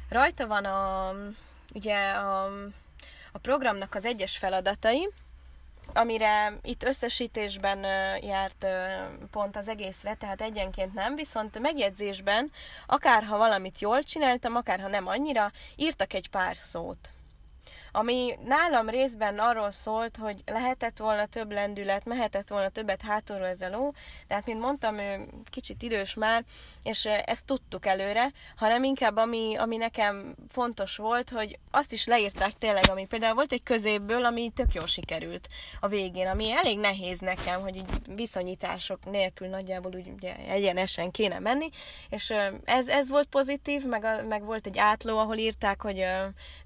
Rajta 0.09 0.47
van 0.47 0.65
a, 0.65 1.13
ugye 1.75 2.11
a, 2.11 2.45
a 3.33 3.39
programnak 3.39 3.95
az 3.95 4.05
egyes 4.05 4.37
feladatai, 4.37 5.09
amire 5.93 6.59
itt 6.63 6.85
összesítésben 6.85 7.79
járt 8.23 8.67
pont 9.31 9.57
az 9.57 9.69
egészre, 9.69 10.15
tehát 10.15 10.41
egyenként 10.41 10.95
nem, 10.95 11.15
viszont 11.15 11.59
megjegyzésben, 11.59 12.51
akárha 12.87 13.37
valamit 13.37 13.81
jól 13.81 14.03
csináltam, 14.03 14.57
akárha 14.57 14.89
nem 14.89 15.07
annyira, 15.07 15.53
írtak 15.77 16.13
egy 16.13 16.31
pár 16.31 16.57
szót 16.57 17.11
ami 17.97 18.39
nálam 18.45 18.89
részben 18.89 19.39
arról 19.39 19.71
szólt, 19.71 20.17
hogy 20.17 20.43
lehetett 20.47 20.99
volna 20.99 21.27
több 21.27 21.53
lendület, 21.53 22.05
mehetett 22.05 22.49
volna 22.49 22.69
többet 22.69 23.03
hátulról 23.03 23.47
ez 23.47 23.61
a 23.61 23.69
ló, 23.69 23.93
de 24.29 24.35
hát, 24.35 24.47
mint 24.47 24.61
mondtam, 24.61 24.99
ő 24.99 25.27
kicsit 25.51 25.83
idős 25.83 26.15
már, 26.15 26.45
és 26.83 27.05
ezt 27.05 27.45
tudtuk 27.45 27.87
előre, 27.87 28.33
hanem 28.57 28.85
inkább 28.85 29.17
ami, 29.17 29.55
ami 29.57 29.77
nekem 29.77 30.35
fontos 30.49 30.97
volt, 30.97 31.31
hogy 31.31 31.59
azt 31.71 31.93
is 31.93 32.07
leírták 32.07 32.53
tényleg, 32.53 32.85
ami 32.91 33.07
például 33.07 33.35
volt 33.35 33.53
egy 33.53 33.63
középből, 33.63 34.25
ami 34.25 34.51
tök 34.55 34.75
jól 34.75 34.87
sikerült 34.87 35.49
a 35.81 35.89
végén, 35.89 36.27
ami 36.27 36.51
elég 36.51 36.79
nehéz 36.79 37.19
nekem, 37.19 37.61
hogy 37.61 37.77
így 37.77 37.91
viszonyítások 38.17 39.11
nélkül 39.11 39.49
nagyjából 39.49 39.95
úgy 39.95 40.09
ugye 40.17 40.37
egyenesen 40.49 41.11
kéne 41.11 41.39
menni, 41.39 41.69
és 42.09 42.33
ez, 42.65 42.89
ez 42.89 43.11
volt 43.11 43.29
pozitív, 43.29 43.85
meg, 43.85 44.05
a, 44.05 44.23
meg 44.23 44.45
volt 44.45 44.67
egy 44.67 44.79
átló, 44.79 45.19
ahol 45.19 45.37
írták, 45.37 45.83
hogy 45.83 46.07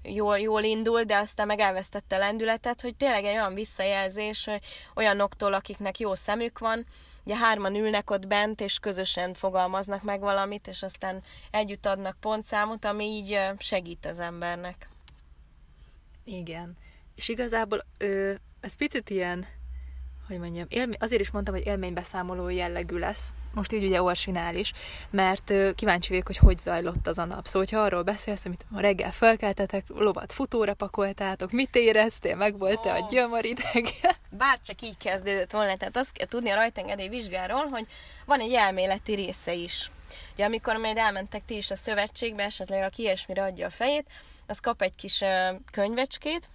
jól, 0.03 0.39
jól 0.39 0.63
indul, 0.63 1.03
de 1.03 1.20
aztán 1.21 1.47
meg 1.47 1.59
elvesztette 1.59 2.15
a 2.15 2.19
lendületet, 2.19 2.81
hogy 2.81 2.95
tényleg 2.95 3.23
egy 3.23 3.35
olyan 3.35 3.53
visszajelzés 3.53 4.45
hogy 4.45 4.61
olyanoktól, 4.95 5.53
akiknek 5.53 5.99
jó 5.99 6.15
szemük 6.15 6.59
van, 6.59 6.85
ugye 7.23 7.35
hárman 7.35 7.75
ülnek 7.75 8.09
ott 8.09 8.27
bent, 8.27 8.61
és 8.61 8.79
közösen 8.79 9.33
fogalmaznak 9.33 10.03
meg 10.03 10.19
valamit, 10.19 10.67
és 10.67 10.83
aztán 10.83 11.23
együtt 11.51 11.85
adnak 11.85 12.17
pontszámot, 12.19 12.85
ami 12.85 13.05
így 13.05 13.39
segít 13.57 14.05
az 14.05 14.19
embernek. 14.19 14.89
Igen. 16.23 16.77
És 17.15 17.29
igazából 17.29 17.85
ö, 17.97 18.33
ez 18.59 18.75
picit 18.75 19.09
ilyen 19.09 19.47
hogy 20.31 20.39
mondjam, 20.39 20.65
élmény, 20.69 20.97
azért 20.99 21.21
is 21.21 21.31
mondtam, 21.31 21.55
hogy 21.55 21.65
élménybeszámoló 21.65 22.49
jellegű 22.49 22.97
lesz, 22.97 23.29
most 23.53 23.73
így 23.73 23.85
ugye 23.85 24.01
Orsinál 24.01 24.55
is, 24.55 24.73
mert 25.09 25.53
kíváncsi 25.75 26.09
vagyok, 26.09 26.25
hogy 26.25 26.37
hogy 26.37 26.57
zajlott 26.57 27.07
az 27.07 27.17
a 27.17 27.25
nap. 27.25 27.45
Szóval, 27.45 27.61
hogyha 27.61 27.83
arról 27.83 28.03
beszélsz, 28.03 28.45
amit 28.45 28.65
a 28.73 28.79
reggel 28.79 29.11
felkeltetek, 29.11 29.85
lovat 29.87 30.33
futóra 30.33 30.73
pakoltátok, 30.73 31.51
mit 31.51 31.75
éreztél, 31.75 32.35
meg 32.35 32.57
volt-e 32.57 32.91
oh. 32.91 32.95
a 32.95 33.07
gyömarideg? 33.09 33.87
Bárcsak 34.29 34.81
így 34.81 34.97
kezdődött 34.97 35.51
volna, 35.51 35.77
tehát 35.77 35.97
azt 35.97 36.11
kell 36.11 36.27
tudni 36.27 36.49
a 36.49 36.55
rajtengedély 36.55 37.07
vizsgáról, 37.07 37.67
hogy 37.67 37.87
van 38.25 38.39
egy 38.39 38.53
elméleti 38.53 39.13
része 39.13 39.53
is. 39.53 39.91
Ugye 40.33 40.45
amikor 40.45 40.75
majd 40.75 40.97
elmentek 40.97 41.45
ti 41.45 41.55
is 41.55 41.71
a 41.71 41.75
szövetségbe, 41.75 42.43
esetleg 42.43 42.83
aki 42.83 43.01
ilyesmire 43.01 43.43
adja 43.43 43.65
a 43.65 43.69
fejét, 43.69 44.07
az 44.47 44.59
kap 44.59 44.81
egy 44.81 44.95
kis 44.95 45.23
könyvecskét, 45.71 46.49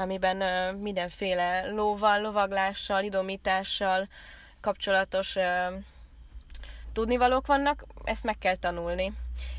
amiben 0.00 0.36
uh, 0.42 0.80
mindenféle 0.80 1.70
lóval, 1.70 2.20
lovaglással, 2.20 3.02
idomítással 3.02 4.08
kapcsolatos 4.60 5.36
uh, 5.36 5.44
tudnivalók 6.92 7.46
vannak, 7.46 7.84
ezt 8.04 8.24
meg 8.24 8.38
kell 8.38 8.56
tanulni. 8.56 9.12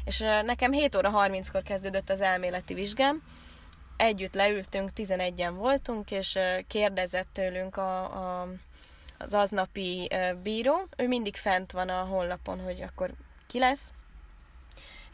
És 0.06 0.20
uh, 0.20 0.44
nekem 0.44 0.72
7 0.72 0.96
óra 0.96 1.12
30-kor 1.14 1.64
kezdődött 1.64 2.10
az 2.10 2.22
elméleti 2.22 2.74
vizsgám, 2.74 3.24
együtt 3.98 4.34
leültünk, 4.34 4.90
11-en 4.96 5.54
voltunk, 5.56 6.12
és 6.12 6.36
uh, 6.36 6.68
kérdezett 6.68 7.28
tőlünk 7.34 7.78
a, 7.78 8.04
a, 8.04 8.48
az 9.18 9.34
aznapi 9.34 10.08
uh, 10.12 10.34
bíró, 10.34 10.88
ő 10.98 11.08
mindig 11.08 11.36
fent 11.36 11.72
van 11.72 11.90
a 11.90 12.04
honlapon, 12.04 12.60
hogy 12.60 12.82
akkor 12.82 13.12
ki 13.48 13.60
lesz, 13.60 13.94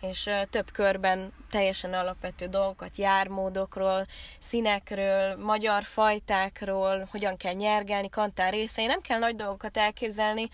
és 0.02 0.30
több 0.50 0.72
körben 0.72 1.34
teljesen 1.50 1.94
alapvető 1.94 2.46
dolgokat, 2.46 2.98
jármódokról, 2.98 4.08
színekről, 4.40 5.36
magyar 5.36 5.84
fajtákról, 5.84 7.08
hogyan 7.12 7.38
kell 7.38 7.54
nyergelni, 7.54 8.10
kantár 8.10 8.54
részei, 8.54 8.86
nem 8.86 9.02
kell 9.02 9.20
nagy 9.20 9.36
dolgokat 9.36 9.78
elképzelni, 9.78 10.50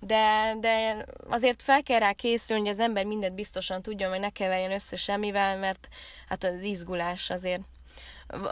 de, 0.00 0.54
de 0.60 1.04
azért 1.28 1.62
fel 1.62 1.82
kell 1.82 1.98
rá 1.98 2.12
készülni, 2.12 2.62
hogy 2.62 2.70
az 2.70 2.80
ember 2.80 3.04
mindent 3.04 3.34
biztosan 3.34 3.82
tudjon, 3.82 4.10
hogy 4.10 4.20
ne 4.20 4.30
keverjen 4.30 4.72
össze 4.72 4.96
semmivel, 4.96 5.56
mert 5.58 5.88
hát 6.28 6.44
az 6.44 6.62
izgulás 6.62 7.30
azért. 7.30 7.62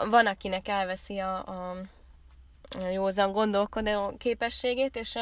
Van, 0.09 0.25
akinek 0.25 0.67
elveszi 0.67 1.19
a, 1.19 1.35
a, 1.37 1.75
józan 2.91 3.31
gondolkodó 3.31 4.15
képességét, 4.17 4.95
és 4.95 5.13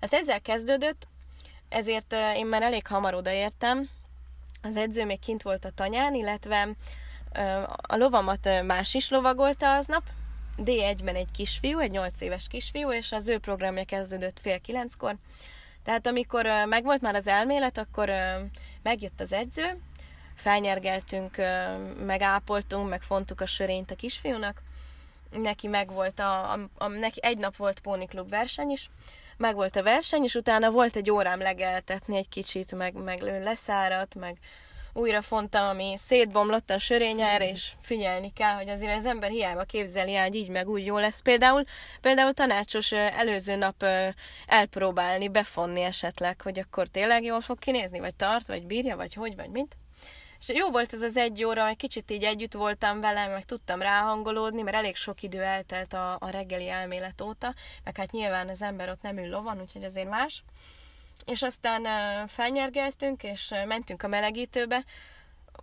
hát 0.00 0.12
ezzel 0.12 0.40
kezdődött, 0.40 1.06
ezért 1.68 2.14
én 2.34 2.46
már 2.46 2.62
elég 2.62 2.86
hamar 2.86 3.14
odaértem, 3.14 3.88
az 4.62 4.76
edző 4.76 5.04
még 5.04 5.18
kint 5.18 5.42
volt 5.42 5.64
a 5.64 5.70
tanyán, 5.70 6.14
illetve 6.14 6.68
a 7.82 7.96
lovamat 7.96 8.62
más 8.64 8.94
is 8.94 9.10
lovagolta 9.10 9.72
aznap, 9.72 10.02
D1-ben 10.58 11.14
egy 11.14 11.30
kisfiú, 11.30 11.78
egy 11.78 11.90
8 11.90 12.20
éves 12.20 12.46
kisfiú, 12.48 12.92
és 12.92 13.12
az 13.12 13.28
ő 13.28 13.38
programja 13.38 13.84
kezdődött 13.84 14.40
fél 14.40 14.60
kilenckor. 14.60 15.16
Tehát 15.84 16.06
amikor 16.06 16.46
megvolt 16.68 17.00
már 17.00 17.14
az 17.14 17.26
elmélet, 17.26 17.78
akkor 17.78 18.10
megjött 18.82 19.20
az 19.20 19.32
edző, 19.32 19.78
felnyergeltünk, 20.34 21.36
megápoltunk, 22.04 22.88
megfontuk 22.88 23.40
a 23.40 23.46
sörényt 23.46 23.90
a 23.90 23.94
kisfiúnak. 23.94 24.62
Neki 25.30 25.66
megvolt 25.66 26.18
a, 26.18 26.52
a, 26.52 26.68
a 26.78 26.86
neki 26.86 27.20
egy 27.22 27.38
nap 27.38 27.56
volt 27.56 27.80
póniklub 27.80 28.28
verseny 28.28 28.70
is, 28.70 28.90
meg 29.42 29.54
volt 29.54 29.76
a 29.76 29.82
verseny, 29.82 30.22
és 30.22 30.34
utána 30.34 30.70
volt 30.70 30.96
egy 30.96 31.10
órám 31.10 31.40
legeltetni 31.40 32.16
egy 32.16 32.28
kicsit, 32.28 32.74
meg, 32.74 32.94
meg 32.94 33.20
leszáradt, 33.20 34.14
meg 34.14 34.38
újra 34.92 35.22
fontam, 35.22 35.66
ami 35.66 35.94
szétbomlott 35.96 36.70
a 36.70 36.78
sörényára, 36.78 37.44
és 37.44 37.72
figyelni 37.80 38.32
kell, 38.32 38.54
hogy 38.54 38.68
azért 38.68 38.96
az 38.96 39.06
ember 39.06 39.30
hiába 39.30 39.62
képzeli 39.62 40.14
el, 40.14 40.24
hogy 40.24 40.34
így 40.34 40.48
meg 40.48 40.68
úgy 40.68 40.86
jó 40.86 40.98
lesz. 40.98 41.20
Például, 41.20 41.64
például 42.00 42.32
tanácsos 42.32 42.92
előző 42.92 43.56
nap 43.56 43.84
elpróbálni, 44.46 45.28
befonni 45.28 45.80
esetleg, 45.80 46.40
hogy 46.40 46.58
akkor 46.58 46.88
tényleg 46.88 47.24
jól 47.24 47.40
fog 47.40 47.58
kinézni, 47.58 47.98
vagy 47.98 48.14
tart, 48.14 48.46
vagy 48.46 48.66
bírja, 48.66 48.96
vagy 48.96 49.14
hogy, 49.14 49.36
vagy 49.36 49.50
mit. 49.50 49.76
És 50.42 50.48
jó 50.48 50.70
volt 50.70 50.92
ez 50.92 51.02
az 51.02 51.16
egy 51.16 51.44
óra, 51.44 51.68
egy 51.68 51.76
kicsit 51.76 52.10
így 52.10 52.24
együtt 52.24 52.52
voltam 52.52 53.00
vele, 53.00 53.26
meg 53.26 53.44
tudtam 53.44 53.82
ráhangolódni, 53.82 54.62
mert 54.62 54.76
elég 54.76 54.96
sok 54.96 55.22
idő 55.22 55.42
eltelt 55.42 55.92
a, 55.92 56.16
a 56.20 56.30
reggeli 56.30 56.68
elmélet 56.68 57.20
óta, 57.20 57.54
meg 57.84 57.96
hát 57.96 58.10
nyilván 58.10 58.48
az 58.48 58.62
ember 58.62 58.88
ott 58.88 59.02
nem 59.02 59.18
ül 59.18 59.28
lovan, 59.28 59.60
úgyhogy 59.60 59.84
azért 59.84 60.08
más. 60.08 60.42
És 61.24 61.42
aztán 61.42 61.86
felnyergeltünk, 62.28 63.22
és 63.22 63.54
mentünk 63.66 64.02
a 64.02 64.08
melegítőbe, 64.08 64.84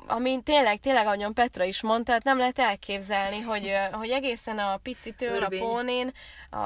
ami 0.07 0.41
tényleg, 0.43 0.79
tényleg, 0.79 1.05
ahogyan 1.05 1.33
Petra 1.33 1.63
is 1.63 1.81
mondta, 1.81 2.11
hát 2.11 2.23
nem 2.23 2.37
lehet 2.37 2.59
elképzelni, 2.59 3.39
hogy, 3.41 3.73
hogy 3.91 4.09
egészen 4.09 4.59
a 4.59 4.77
picitől, 4.77 5.43
a 5.43 5.49
pónin, 5.57 6.13
a, 6.49 6.57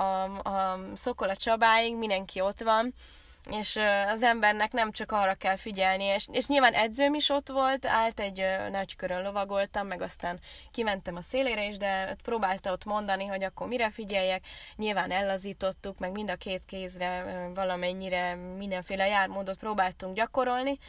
a 0.50 0.80
Szokol 0.94 1.30
a 1.30 1.36
Csabáig 1.36 1.96
mindenki 1.98 2.42
ott 2.42 2.62
van, 2.62 2.94
és 3.52 3.80
az 4.08 4.24
embernek 4.24 4.72
nem 4.72 4.92
csak 4.92 5.12
arra 5.12 5.34
kell 5.34 5.56
figyelni, 5.56 6.04
és, 6.04 6.28
és 6.32 6.48
nyilván 6.48 6.74
edzőm 6.74 7.14
is 7.14 7.30
ott 7.30 7.50
volt, 7.50 7.86
állt 7.86 8.20
egy 8.20 8.46
nagy 8.72 8.96
körön 8.96 9.24
lovagoltam, 9.24 9.88
meg 9.88 10.02
aztán 10.02 10.40
kimentem 10.72 11.16
a 11.16 11.22
szélére 11.22 11.68
is, 11.68 11.78
de 11.78 12.16
próbálta 12.24 12.72
ott 12.72 12.86
mondani, 12.86 13.26
hogy 13.26 13.44
akkor 13.44 13.68
mire 13.68 13.92
figyeljek, 13.92 14.46
nyilván 14.76 15.12
ellazítottuk, 15.12 16.00
meg 16.00 16.12
mind 16.12 16.30
a 16.30 16.36
két 16.36 16.62
kézre 16.66 17.24
valamennyire 17.54 18.36
mindenféle 18.36 19.08
jármódot 19.08 19.58
próbáltunk 19.58 20.16
gyakorolni, 20.16 20.80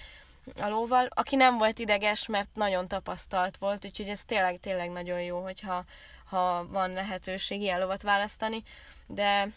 a 0.61 0.69
lóval, 0.69 1.07
aki 1.11 1.37
nem 1.37 1.59
volt 1.59 1.79
ideges, 1.79 2.27
mert 2.27 2.49
nagyon 2.55 2.89
tapasztalt 2.89 3.57
volt, 3.57 3.85
úgyhogy 3.85 4.09
ez 4.09 4.25
tényleg, 4.25 4.61
tényleg 4.61 4.91
nagyon 4.91 5.21
jó, 5.21 5.43
hogyha 5.43 5.85
ha 6.25 6.67
van 6.69 6.93
lehetőség 6.93 7.61
ilyen 7.61 7.81
lovat 7.81 8.03
választani, 8.03 8.63
de 9.07 9.49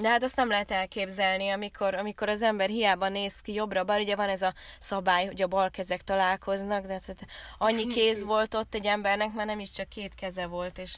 de 0.00 0.08
hát 0.08 0.22
azt 0.22 0.36
nem 0.36 0.48
lehet 0.48 0.70
elképzelni, 0.70 1.48
amikor, 1.48 1.94
amikor 1.94 2.28
az 2.28 2.42
ember 2.42 2.68
hiába 2.68 3.08
néz 3.08 3.40
ki 3.40 3.52
jobbra, 3.52 3.84
bár 3.84 4.00
ugye 4.00 4.16
van 4.16 4.28
ez 4.28 4.42
a 4.42 4.54
szabály, 4.78 5.26
hogy 5.26 5.42
a 5.42 5.46
bal 5.46 5.70
kezek 5.70 6.02
találkoznak, 6.02 6.86
de 6.86 6.92
hát 6.92 7.26
annyi 7.58 7.86
kéz 7.94 8.24
volt 8.24 8.54
ott 8.54 8.74
egy 8.74 8.86
embernek, 8.86 9.32
mert 9.32 9.48
nem 9.48 9.60
is 9.60 9.70
csak 9.70 9.88
két 9.88 10.14
keze 10.14 10.46
volt, 10.46 10.78
és 10.78 10.96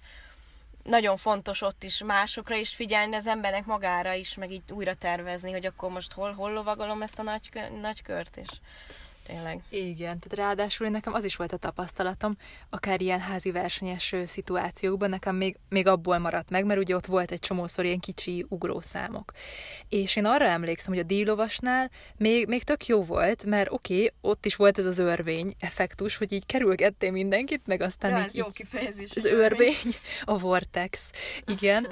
nagyon 0.82 1.16
fontos 1.16 1.62
ott 1.62 1.82
is 1.82 2.02
másokra 2.02 2.56
is 2.56 2.74
figyelni, 2.74 3.14
az 3.14 3.26
embernek 3.26 3.66
magára 3.66 4.12
is, 4.12 4.34
meg 4.34 4.52
így 4.52 4.62
újra 4.70 4.94
tervezni, 4.94 5.50
hogy 5.50 5.66
akkor 5.66 5.90
most 5.90 6.12
hol, 6.12 6.32
hol 6.32 6.52
lovagolom 6.52 7.02
ezt 7.02 7.18
a 7.18 7.22
nagy, 7.22 7.50
nagy 7.80 8.02
kört, 8.02 8.36
és 8.36 8.48
tényleg. 9.26 9.62
Igen, 9.68 10.18
tehát 10.18 10.34
ráadásul 10.34 10.88
nekem 10.88 11.14
az 11.14 11.24
is 11.24 11.36
volt 11.36 11.52
a 11.52 11.56
tapasztalatom, 11.56 12.36
akár 12.70 13.00
ilyen 13.00 13.20
házi 13.20 13.50
versenyes 13.50 14.14
szituációkban, 14.26 15.10
nekem 15.10 15.36
még, 15.36 15.56
még 15.68 15.86
abból 15.86 16.18
maradt 16.18 16.50
meg, 16.50 16.64
mert 16.64 16.80
ugye 16.80 16.94
ott 16.94 17.06
volt 17.06 17.30
egy 17.30 17.38
csomószor 17.38 17.84
ilyen 17.84 18.00
kicsi 18.00 18.46
ugrószámok. 18.48 19.32
És 19.88 20.16
én 20.16 20.24
arra 20.24 20.44
emlékszem, 20.44 20.92
hogy 20.92 21.02
a 21.02 21.06
díjlovasnál 21.06 21.90
még, 22.16 22.46
még 22.46 22.62
tök 22.62 22.86
jó 22.86 23.04
volt, 23.04 23.44
mert 23.44 23.70
oké, 23.70 23.94
okay, 23.94 24.12
ott 24.20 24.46
is 24.46 24.56
volt 24.56 24.78
ez 24.78 24.86
az 24.86 24.98
örvény 24.98 25.54
effektus, 25.60 26.16
hogy 26.16 26.32
így 26.32 26.46
kerülgettél 26.46 27.10
mindenkit, 27.10 27.66
meg 27.66 27.80
aztán 27.80 28.10
ja, 28.10 28.24
így, 28.24 28.36
jó 28.36 28.46
kifejezés. 28.46 29.16
Az 29.16 29.24
örvény, 29.24 29.94
a 30.24 30.38
vortex, 30.38 31.10
igen. 31.46 31.86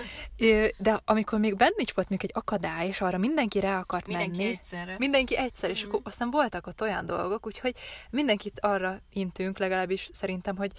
De 0.77 1.01
amikor 1.05 1.39
még 1.39 1.57
benne 1.57 1.75
is 1.77 1.93
volt 1.93 2.09
még 2.09 2.21
egy 2.23 2.31
akadály, 2.35 2.87
és 2.87 3.01
arra 3.01 3.19
mindenki 3.19 3.61
rá 3.61 3.79
akart 3.79 4.07
mindenki 4.07 4.37
menni. 4.37 4.51
Egyszerre. 4.51 4.97
Mindenki 4.99 5.37
egyszer, 5.37 5.71
és 5.71 5.85
mm. 5.85 5.89
akkor 5.89 6.01
aztán 6.05 6.31
voltak 6.31 6.67
ott 6.67 6.81
olyan 6.81 7.07
dolgok, 7.07 7.24
dolgok, 7.25 7.47
úgyhogy 7.47 7.77
mindenkit 8.11 8.61
arra 8.61 9.01
intünk, 9.13 9.59
legalábbis 9.59 10.09
szerintem, 10.13 10.57
hogy, 10.57 10.73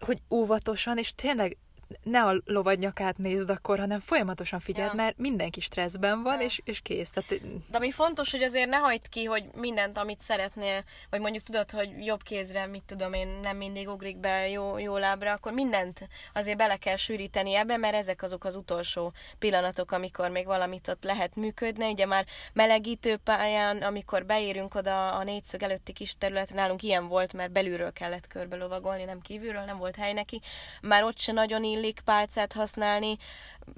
hogy 0.00 0.22
óvatosan, 0.30 0.98
és 0.98 1.14
tényleg 1.14 1.56
ne 2.02 2.22
a 2.22 2.40
lovad 2.44 2.78
nyakát 2.78 3.18
nézd 3.18 3.50
akkor, 3.50 3.78
hanem 3.78 4.00
folyamatosan 4.00 4.60
figyeld, 4.60 4.88
ja. 4.88 4.94
mert 4.94 5.18
mindenki 5.18 5.60
stresszben 5.60 6.22
van, 6.22 6.40
ja. 6.40 6.46
és, 6.46 6.60
és 6.64 6.80
kész. 6.80 7.10
Tehát... 7.10 7.42
De 7.70 7.76
ami 7.76 7.90
fontos, 7.90 8.30
hogy 8.30 8.42
azért 8.42 8.68
ne 8.68 8.76
hagyd 8.76 9.08
ki, 9.08 9.24
hogy 9.24 9.44
mindent, 9.54 9.98
amit 9.98 10.20
szeretnél, 10.20 10.84
vagy 11.10 11.20
mondjuk 11.20 11.42
tudod, 11.42 11.70
hogy 11.70 12.04
jobb 12.04 12.22
kézre, 12.22 12.66
mit 12.66 12.82
tudom 12.86 13.12
én, 13.12 13.28
nem 13.42 13.56
mindig 13.56 13.88
ugrik 13.88 14.16
be 14.16 14.48
jó, 14.48 14.78
jó 14.78 14.96
lábra, 14.96 15.32
akkor 15.32 15.52
mindent 15.52 16.08
azért 16.32 16.56
bele 16.56 16.76
kell 16.76 16.96
sűríteni 16.96 17.54
ebbe, 17.54 17.76
mert 17.76 17.94
ezek 17.94 18.22
azok 18.22 18.44
az 18.44 18.56
utolsó 18.56 19.12
pillanatok, 19.38 19.92
amikor 19.92 20.30
még 20.30 20.46
valamit 20.46 20.88
ott 20.88 21.04
lehet 21.04 21.36
működni. 21.36 21.90
Ugye 21.90 22.06
már 22.06 22.26
melegítő 22.52 23.16
pályán, 23.16 23.82
amikor 23.82 24.26
beérünk 24.26 24.74
oda 24.74 25.12
a 25.12 25.24
négyszög 25.24 25.62
előtti 25.62 25.92
kis 25.92 26.14
területre, 26.18 26.54
nálunk 26.54 26.82
ilyen 26.82 27.08
volt, 27.08 27.32
mert 27.32 27.52
belülről 27.52 27.92
kellett 27.92 28.26
körbe 28.26 28.56
lovagolni, 28.56 29.04
nem 29.04 29.20
kívülről, 29.20 29.64
nem 29.64 29.78
volt 29.78 29.96
hely 29.96 30.12
neki. 30.12 30.40
Már 30.80 31.04
ott 31.04 31.18
se 31.18 31.32
nagyon 31.32 31.64
ill 31.64 31.81
illik 31.82 32.00
pálcát 32.04 32.52
használni, 32.52 33.18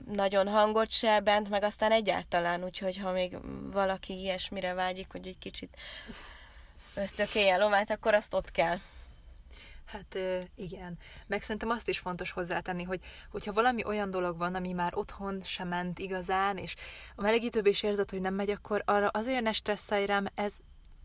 nagyon 0.06 0.48
hangot 0.48 0.90
se 0.90 1.20
bent, 1.20 1.48
meg 1.48 1.62
aztán 1.62 1.92
egyáltalán, 1.92 2.64
úgyhogy 2.64 2.96
ha 2.96 3.12
még 3.12 3.38
valaki 3.72 4.18
ilyesmire 4.18 4.72
vágyik, 4.74 5.06
hogy 5.12 5.26
egy 5.26 5.38
kicsit 5.38 5.76
ösztökélje 6.94 7.56
lovát, 7.56 7.90
akkor 7.90 8.14
azt 8.14 8.34
ott 8.34 8.50
kell. 8.50 8.78
Hát 9.86 10.18
igen. 10.54 10.98
Meg 11.26 11.42
szerintem 11.42 11.70
azt 11.70 11.88
is 11.88 11.98
fontos 11.98 12.30
hozzátenni, 12.30 12.82
hogy 12.82 13.00
hogyha 13.30 13.52
valami 13.52 13.84
olyan 13.84 14.10
dolog 14.10 14.38
van, 14.38 14.54
ami 14.54 14.72
már 14.72 14.96
otthon 14.96 15.40
sem 15.42 15.68
ment 15.68 15.98
igazán, 15.98 16.58
és 16.58 16.74
a 17.16 17.22
melegítőbb 17.22 17.66
is 17.66 17.82
érzed, 17.82 18.10
hogy 18.10 18.20
nem 18.20 18.34
megy, 18.34 18.50
akkor 18.50 18.82
arra 18.86 19.08
azért 19.08 19.42
ne 19.42 19.52
stresszelj 19.52 20.06
rám, 20.06 20.26
ez 20.34 20.56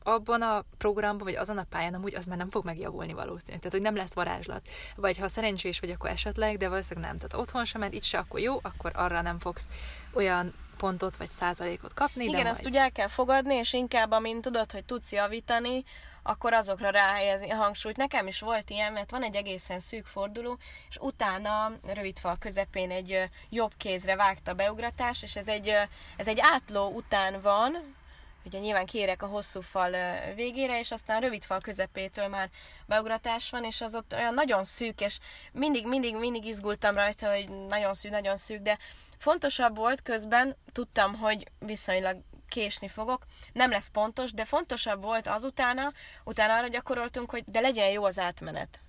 abban 0.04 0.42
a 0.42 0.64
programban, 0.78 1.26
vagy 1.26 1.36
azon 1.36 1.58
a 1.58 1.66
pályán 1.70 1.94
amúgy 1.94 2.16
az 2.16 2.26
már 2.26 2.38
nem 2.38 2.50
fog 2.50 2.66
megjavulni 2.66 3.14
valószínűleg. 3.14 3.60
Tehát, 3.60 3.72
hogy 3.72 3.82
nem 3.82 3.96
lesz 3.96 4.14
varázslat. 4.14 4.68
Vagy 4.96 5.18
ha 5.18 5.28
szerencsés 5.28 5.80
vagy, 5.80 5.92
akkor 5.92 6.10
esetleg, 6.10 6.58
de 6.58 6.70
valószínűleg 6.70 7.10
nem. 7.10 7.18
Tehát 7.18 7.46
otthon 7.46 7.66
sem 7.66 7.82
ment, 7.82 7.94
itt 7.94 8.04
se, 8.04 8.18
akkor 8.18 8.40
jó, 8.40 8.60
akkor 8.62 8.92
arra 8.96 9.22
nem 9.22 9.40
fogsz 9.40 9.68
olyan 10.14 10.54
pontot 10.78 11.18
vagy 11.18 11.28
százalékot 11.28 11.94
kapni. 11.94 12.24
Igen, 12.24 12.44
de 12.44 12.50
majd... 12.50 12.66
ugye 12.66 12.80
el 12.80 12.92
kell 12.92 13.08
fogadni, 13.08 13.56
és 13.56 13.74
inkább, 13.74 14.12
amint 14.12 14.42
tudod, 14.42 14.72
hogy 14.72 14.86
tudsz 14.86 15.12
javítani, 15.12 15.84
akkor 16.24 16.54
azokra 16.54 16.90
ráhelyezni 16.90 17.50
a 17.50 17.56
hangsúlyt. 17.56 17.98
Nekem 17.98 18.28
is 18.28 18.40
volt 18.40 18.70
ilyen, 18.70 18.94
mert 18.94 19.12
van 19.12 19.24
egy 19.24 19.36
egészen 19.36 19.80
szűk 19.80 20.06
forduló, 20.06 20.58
és 20.90 20.98
utána 20.98 21.72
rövid 21.94 22.20
fal 22.20 22.38
közepén 22.40 22.92
egy 22.92 23.30
jobb 23.50 23.72
kézre 23.78 24.16
vágta 24.16 24.54
beugratás, 24.54 25.24
és 25.24 25.36
ez 25.36 25.48
egy, 25.48 25.74
ez 26.18 26.28
egy 26.28 26.40
átló 26.42 26.88
után 26.88 27.42
van, 27.42 27.96
ugye 28.46 28.60
nyilván 28.60 28.86
kérek 28.86 29.24
a 29.24 29.28
hosszú 29.28 29.62
fal 29.62 29.92
végére, 30.36 30.80
és 30.80 30.92
aztán 30.92 31.18
a 31.18 31.20
rövid 31.20 31.44
fal 31.44 31.60
közepétől 31.60 32.28
már 32.28 32.50
beugratás 32.86 33.50
van, 33.50 33.64
és 33.64 33.82
az 33.82 33.96
ott 33.96 34.14
olyan 34.14 34.34
nagyon 34.34 34.64
szűk, 34.64 35.02
és 35.02 35.18
mindig, 35.52 35.88
mindig, 35.88 36.16
mindig 36.16 36.46
izgultam 36.46 36.96
rajta, 36.96 37.32
hogy 37.32 37.50
nagyon 37.68 37.94
szűk, 37.94 38.12
nagyon 38.12 38.36
szűk, 38.36 38.62
de 38.62 38.78
fontosabb 39.18 39.76
volt 39.76 40.02
közben, 40.02 40.56
tudtam, 40.72 41.16
hogy 41.16 41.48
viszonylag 41.60 42.18
késni 42.48 42.88
fogok, 42.88 43.26
nem 43.54 43.70
lesz 43.70 43.90
pontos, 43.90 44.32
de 44.32 44.46
fontosabb 44.46 45.02
volt 45.02 45.28
azutána, 45.28 45.92
utána 46.24 46.54
arra 46.54 46.68
gyakoroltunk, 46.68 47.32
hogy 47.32 47.44
de 47.46 47.60
legyen 47.60 47.90
jó 47.90 48.04
az 48.04 48.20
átmenet. 48.20 48.82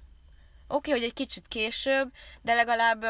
Oké, 0.73 0.91
okay, 0.91 0.93
hogy 0.93 1.09
egy 1.09 1.15
kicsit 1.15 1.49
később, 1.49 2.13
de 2.43 2.55
legalább, 2.55 3.03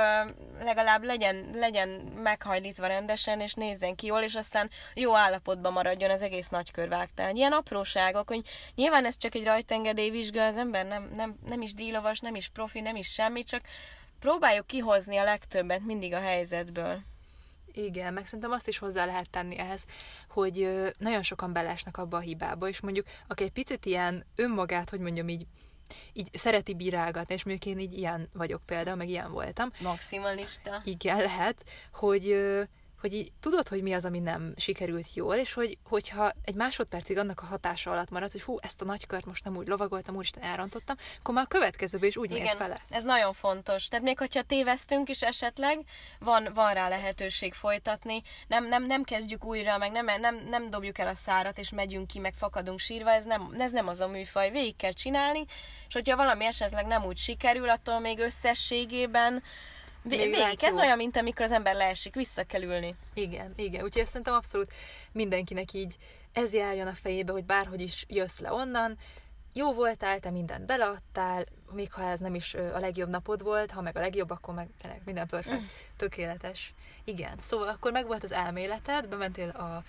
legalább 0.63 1.05
legyen, 1.05 1.51
legyen 1.55 1.89
meghajlítva 2.23 2.87
rendesen, 2.87 3.41
és 3.41 3.55
nézzen 3.55 3.95
ki 3.95 4.07
jól, 4.07 4.21
és 4.21 4.35
aztán 4.35 4.71
jó 4.95 5.17
állapotban 5.17 5.73
maradjon 5.73 6.11
az 6.11 6.23
egész 6.23 6.49
nagykörvágtál. 6.49 7.37
Ilyen 7.37 7.53
apróságok, 7.53 8.29
hogy 8.29 8.43
nyilván 8.75 9.05
ez 9.05 9.17
csak 9.17 9.35
egy 9.35 9.45
rajtengedély 9.45 10.11
vizsga, 10.11 10.45
az 10.45 10.57
ember 10.57 10.87
nem, 10.87 11.11
nem, 11.17 11.39
nem 11.47 11.61
is 11.61 11.75
dílovas, 11.75 12.21
nem 12.21 12.35
is 12.35 12.49
profi, 12.49 12.81
nem 12.81 12.97
is 12.97 13.13
semmi, 13.13 13.45
csak 13.45 13.63
próbáljuk 14.19 14.67
kihozni 14.67 15.17
a 15.17 15.25
legtöbbet 15.25 15.85
mindig 15.85 16.13
a 16.15 16.21
helyzetből. 16.21 16.99
Igen, 17.73 18.13
meg 18.13 18.25
szerintem 18.25 18.51
azt 18.51 18.69
is 18.69 18.79
hozzá 18.79 19.05
lehet 19.05 19.31
tenni 19.31 19.59
ehhez, 19.59 19.85
hogy 20.29 20.69
nagyon 20.99 21.23
sokan 21.23 21.53
belesnek 21.53 21.99
abba 21.99 22.17
a 22.17 22.21
hibába, 22.21 22.69
és 22.69 22.81
mondjuk, 22.81 23.07
aki 23.27 23.45
egy 23.45 23.53
picit 23.53 23.87
ilyen 23.87 24.25
önmagát, 24.37 24.91
hogy 24.91 25.01
mondjam 25.01 25.29
így, 25.29 25.47
így 26.13 26.29
szereti 26.33 26.75
bírálgatni, 26.75 27.35
és 27.35 27.45
mondjuk 27.45 27.75
én 27.75 27.83
így 27.83 27.99
ilyen 27.99 28.29
vagyok 28.33 28.63
például, 28.67 28.97
meg 28.97 29.09
ilyen 29.09 29.33
voltam. 29.33 29.71
Maximalista. 29.81 30.81
Igen, 30.85 31.17
lehet, 31.17 31.65
hogy 31.93 32.37
hogy 33.01 33.15
így 33.15 33.33
tudod, 33.41 33.69
hogy 33.69 33.83
mi 33.83 33.93
az, 33.93 34.05
ami 34.05 34.19
nem 34.19 34.55
sikerült 34.57 35.15
jól, 35.15 35.35
és 35.35 35.53
hogy, 35.53 35.79
hogyha 35.85 36.33
egy 36.45 36.55
másodpercig 36.55 37.19
annak 37.19 37.41
a 37.43 37.47
hatása 37.47 37.91
alatt 37.91 38.11
maradsz, 38.11 38.33
hogy 38.33 38.43
hú, 38.43 38.57
ezt 38.61 38.83
a 38.83 38.85
nagykört 38.85 39.25
most 39.25 39.45
nem 39.45 39.57
úgy 39.57 39.67
lovagoltam, 39.67 40.17
úristen 40.17 40.43
elrontottam, 40.43 40.97
akkor 41.19 41.35
már 41.35 41.45
a 41.45 41.49
következőben 41.49 42.09
is 42.09 42.17
úgy 42.17 42.31
Igen, 42.31 42.43
mész 42.43 42.55
vele. 42.55 42.81
ez 42.91 43.05
nagyon 43.05 43.33
fontos. 43.33 43.89
Tehát 43.89 44.05
még 44.05 44.19
hogyha 44.19 44.43
tévesztünk 44.43 45.09
is 45.09 45.23
esetleg, 45.23 45.85
van, 46.19 46.49
van 46.55 46.75
rá 46.75 46.89
lehetőség 46.89 47.55
folytatni, 47.55 48.23
nem, 48.49 48.69
nem, 48.69 48.87
nem 48.87 49.03
kezdjük 49.03 49.45
újra, 49.45 49.79
meg 49.79 49.93
nem, 49.93 50.21
nem, 50.21 50.37
nem 50.49 50.71
dobjuk 50.71 50.99
el 50.99 51.09
a 51.09 51.15
szárat, 51.15 51.59
és 51.59 51.71
megyünk 51.71 52.07
ki, 52.07 52.19
meg 52.19 52.35
fakadunk 52.35 52.79
sírva, 52.79 53.11
ez 53.11 53.25
nem, 53.25 53.55
ez 53.59 53.73
nem 53.73 53.89
az 53.89 54.01
a 54.01 54.09
műfaj, 54.09 54.51
végig 54.51 54.77
kell 54.77 54.93
csinálni, 54.93 55.45
és 55.89 55.95
hogyha 55.95 56.17
valami 56.17 56.45
esetleg 56.45 56.87
nem 56.87 57.05
úgy 57.05 57.19
sikerül, 57.19 57.69
attól 57.69 57.99
még 57.99 58.19
összességében 58.19 59.43
Végig, 60.03 60.59
ez 60.61 60.79
olyan, 60.79 60.97
mint 60.97 61.17
amikor 61.17 61.45
az 61.45 61.51
ember 61.51 61.75
leesik, 61.75 62.15
vissza 62.15 62.45
kell 62.45 62.63
ülni. 62.63 62.95
Igen, 63.15 63.53
igen. 63.57 63.83
Úgyhogy 63.85 64.03
ezt 64.03 64.11
szerintem 64.11 64.35
abszolút 64.35 64.73
mindenkinek 65.13 65.73
így 65.73 65.97
ez 66.33 66.53
járjon 66.53 66.87
a 66.87 66.93
fejébe, 66.93 67.33
hogy 67.33 67.45
bárhogy 67.45 67.81
is 67.81 68.05
jössz 68.09 68.39
le 68.39 68.53
onnan, 68.53 68.99
jó 69.53 69.73
voltál, 69.73 70.21
te 70.21 70.31
mindent 70.31 70.67
beleadtál, 70.67 71.45
még 71.73 71.93
ha 71.93 72.03
ez 72.03 72.19
nem 72.19 72.35
is 72.35 72.55
a 72.55 72.79
legjobb 72.79 73.09
napod 73.09 73.43
volt, 73.43 73.71
ha 73.71 73.81
meg 73.81 73.97
a 73.97 74.01
legjobb, 74.01 74.31
akkor 74.31 74.55
meg 74.55 74.69
tényleg 74.81 75.01
minden 75.05 75.27
perfekt, 75.27 75.61
mm. 75.61 75.65
tökéletes. 75.97 76.75
Igen, 77.05 77.39
szóval 77.41 77.69
akkor 77.69 77.93
meg 77.93 78.07
volt 78.07 78.25
az 78.25 78.33
elméleted, 78.33 79.09
bementél 79.09 79.49
a, 79.49 79.83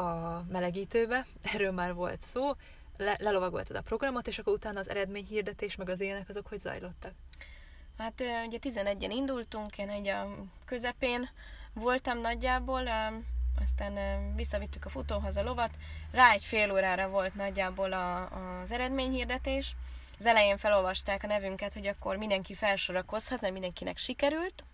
a 0.00 0.44
melegítőbe, 0.48 1.26
erről 1.54 1.72
már 1.72 1.94
volt 1.94 2.20
szó, 2.20 2.52
le, 2.96 3.16
lelovagoltad 3.20 3.76
a 3.76 3.82
programot, 3.82 4.26
és 4.26 4.38
akkor 4.38 4.52
utána 4.52 4.78
az 4.78 4.88
eredményhirdetés, 4.88 5.76
meg 5.76 5.88
az 5.88 6.00
ilyenek, 6.00 6.28
azok 6.28 6.46
hogy 6.46 6.60
zajlottak? 6.60 7.12
Hát 7.98 8.20
ugye 8.46 8.58
11-en 8.62 9.10
indultunk, 9.10 9.78
én 9.78 9.88
egy 9.88 10.08
a 10.08 10.34
közepén 10.64 11.28
voltam 11.72 12.18
nagyjából, 12.18 12.88
aztán 13.60 14.34
visszavittük 14.34 14.84
a 14.84 14.88
futóhoz 14.88 15.36
a 15.36 15.42
lovat, 15.42 15.70
rá 16.12 16.30
egy 16.30 16.44
fél 16.44 16.72
órára 16.72 17.08
volt 17.08 17.34
nagyjából 17.34 17.92
a, 17.92 18.28
az 18.60 18.70
eredményhirdetés, 18.70 19.74
az 20.18 20.26
elején 20.26 20.56
felolvasták 20.56 21.22
a 21.22 21.26
nevünket, 21.26 21.72
hogy 21.72 21.86
akkor 21.86 22.16
mindenki 22.16 22.54
felsorakozhat, 22.54 23.40
mert 23.40 23.52
mindenkinek 23.52 23.96
sikerült. 23.96 24.64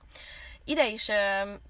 Ide 0.71 0.89
is 0.89 1.09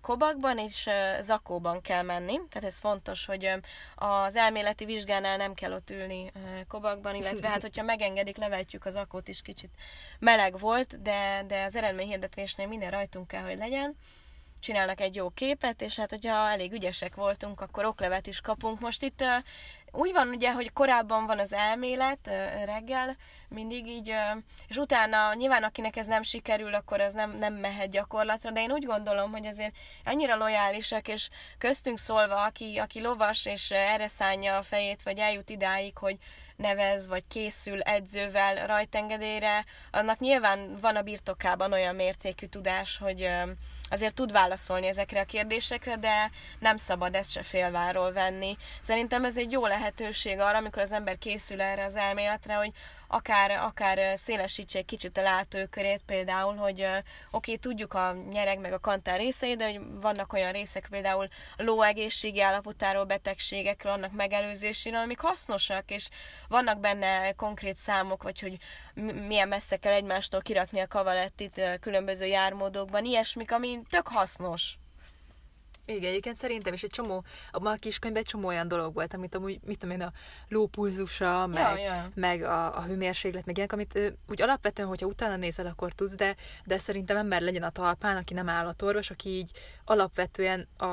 Kobakban 0.00 0.58
és 0.58 0.88
Zakóban 1.20 1.80
kell 1.80 2.02
menni, 2.02 2.40
tehát 2.50 2.68
ez 2.68 2.78
fontos, 2.78 3.26
hogy 3.26 3.50
az 3.94 4.36
elméleti 4.36 4.84
vizsgánál 4.84 5.36
nem 5.36 5.54
kell 5.54 5.72
ott 5.72 5.90
ülni 5.90 6.32
Kobakban, 6.68 7.14
illetve 7.14 7.48
hát, 7.48 7.62
hogyha 7.62 7.82
megengedik, 7.82 8.36
levetjük 8.36 8.84
az 8.84 8.96
akót 8.96 9.28
is 9.28 9.42
kicsit 9.42 9.70
meleg 10.18 10.58
volt, 10.58 11.02
de, 11.02 11.44
de 11.46 11.62
az 11.62 11.76
eredményhirdetésnél 11.76 12.66
minden 12.66 12.90
rajtunk 12.90 13.28
kell, 13.28 13.42
hogy 13.42 13.58
legyen 13.58 13.96
csinálnak 14.60 15.00
egy 15.00 15.14
jó 15.14 15.30
képet, 15.30 15.82
és 15.82 15.96
hát 15.96 16.10
hogyha 16.10 16.50
elég 16.50 16.72
ügyesek 16.72 17.14
voltunk, 17.14 17.60
akkor 17.60 17.84
oklevet 17.84 18.26
is 18.26 18.40
kapunk. 18.40 18.80
Most 18.80 19.02
itt 19.02 19.24
úgy 19.92 20.12
van 20.12 20.28
ugye, 20.28 20.52
hogy 20.52 20.72
korábban 20.72 21.26
van 21.26 21.38
az 21.38 21.52
elmélet 21.52 22.30
reggel, 22.64 23.16
mindig 23.48 23.86
így, 23.86 24.14
és 24.68 24.76
utána 24.76 25.34
nyilván 25.34 25.62
akinek 25.62 25.96
ez 25.96 26.06
nem 26.06 26.22
sikerül, 26.22 26.74
akkor 26.74 27.00
az 27.00 27.12
nem, 27.12 27.36
nem 27.38 27.54
mehet 27.54 27.90
gyakorlatra, 27.90 28.50
de 28.50 28.60
én 28.60 28.72
úgy 28.72 28.84
gondolom, 28.84 29.30
hogy 29.30 29.46
azért 29.46 29.74
annyira 30.04 30.36
lojálisak, 30.36 31.08
és 31.08 31.28
köztünk 31.58 31.98
szólva, 31.98 32.44
aki, 32.44 32.78
aki 32.78 33.00
lovas, 33.00 33.46
és 33.46 33.70
erre 33.70 34.06
szánja 34.06 34.56
a 34.56 34.62
fejét, 34.62 35.02
vagy 35.02 35.18
eljut 35.18 35.50
idáig, 35.50 35.98
hogy 35.98 36.16
nevez, 36.56 37.08
vagy 37.08 37.24
készül 37.28 37.80
edzővel 37.80 38.66
rajtengedélyre, 38.66 39.64
annak 39.90 40.18
nyilván 40.18 40.76
van 40.80 40.96
a 40.96 41.02
birtokában 41.02 41.72
olyan 41.72 41.94
mértékű 41.94 42.46
tudás, 42.46 42.98
hogy 42.98 43.30
azért 43.90 44.14
tud 44.14 44.32
válaszolni 44.32 44.86
ezekre 44.86 45.20
a 45.20 45.24
kérdésekre, 45.24 45.96
de 45.96 46.30
nem 46.58 46.76
szabad 46.76 47.14
ezt 47.14 47.30
se 47.30 47.42
félváról 47.42 48.12
venni. 48.12 48.56
Szerintem 48.80 49.24
ez 49.24 49.36
egy 49.36 49.52
jó 49.52 49.66
lehetőség 49.66 50.38
arra, 50.38 50.56
amikor 50.56 50.82
az 50.82 50.92
ember 50.92 51.18
készül 51.18 51.60
erre 51.60 51.84
az 51.84 51.96
elméletre, 51.96 52.54
hogy 52.54 52.72
akár, 53.12 53.50
akár 53.50 54.18
szélesítsék 54.18 54.84
kicsit 54.84 55.18
a 55.18 55.22
látókörét 55.22 56.02
például, 56.06 56.54
hogy 56.54 56.80
oké, 56.80 57.02
okay, 57.30 57.56
tudjuk 57.56 57.94
a 57.94 58.12
nyereg 58.30 58.58
meg 58.58 58.72
a 58.72 58.78
kantár 58.78 59.18
részeit, 59.18 59.56
de 59.56 59.64
hogy 59.64 59.80
vannak 60.00 60.32
olyan 60.32 60.52
részek 60.52 60.86
például 60.90 61.28
a 61.56 61.62
ló 61.62 61.82
egészségi 61.82 62.40
állapotáról, 62.40 63.04
betegségekről, 63.04 63.92
annak 63.92 64.12
megelőzéséről, 64.12 65.00
amik 65.00 65.20
hasznosak, 65.20 65.90
és 65.90 66.08
vannak 66.48 66.80
benne 66.80 67.32
konkrét 67.32 67.76
számok, 67.76 68.22
vagy 68.22 68.40
hogy 68.40 68.56
milyen 69.26 69.48
messze 69.48 69.76
kell 69.76 69.92
egymástól 69.92 70.40
kirakni 70.40 70.80
a 70.80 70.88
kavalettit 70.88 71.78
különböző 71.80 72.26
jármódokban, 72.26 73.04
ilyesmik, 73.04 73.52
ami 73.52 73.80
tök 73.88 74.08
hasznos. 74.08 74.79
Igen, 75.94 76.10
egyébként 76.10 76.36
szerintem 76.36 76.72
is 76.72 76.82
egy 76.82 76.90
csomó, 76.90 77.24
abban 77.50 77.72
a 77.72 77.76
kiskönyvben 77.76 78.22
egy 78.22 78.28
csomó 78.28 78.46
olyan 78.48 78.68
dolog 78.68 78.94
volt, 78.94 79.14
amit 79.14 79.34
amúgy, 79.34 79.60
mit 79.64 79.78
tudom 79.78 79.94
én, 79.94 80.02
a 80.02 80.12
lópulzusa, 80.48 81.46
meg, 81.46 81.78
ja, 81.78 81.84
ja. 81.84 82.10
meg 82.14 82.42
a, 82.42 82.76
a 82.76 82.82
hőmérséklet, 82.82 83.46
meg 83.46 83.56
ilyenek, 83.56 83.74
amit 83.74 83.96
ő, 83.96 84.16
úgy 84.28 84.42
alapvetően, 84.42 84.88
hogyha 84.88 85.06
utána 85.06 85.36
nézel, 85.36 85.66
akkor 85.66 85.92
tudsz, 85.92 86.14
de, 86.14 86.36
de 86.64 86.78
szerintem 86.78 87.16
ember 87.16 87.40
legyen 87.40 87.62
a 87.62 87.70
talpán, 87.70 88.16
aki 88.16 88.34
nem 88.34 88.48
állatorvos, 88.48 89.10
aki 89.10 89.28
így 89.28 89.50
alapvetően 89.84 90.68
a, 90.76 90.84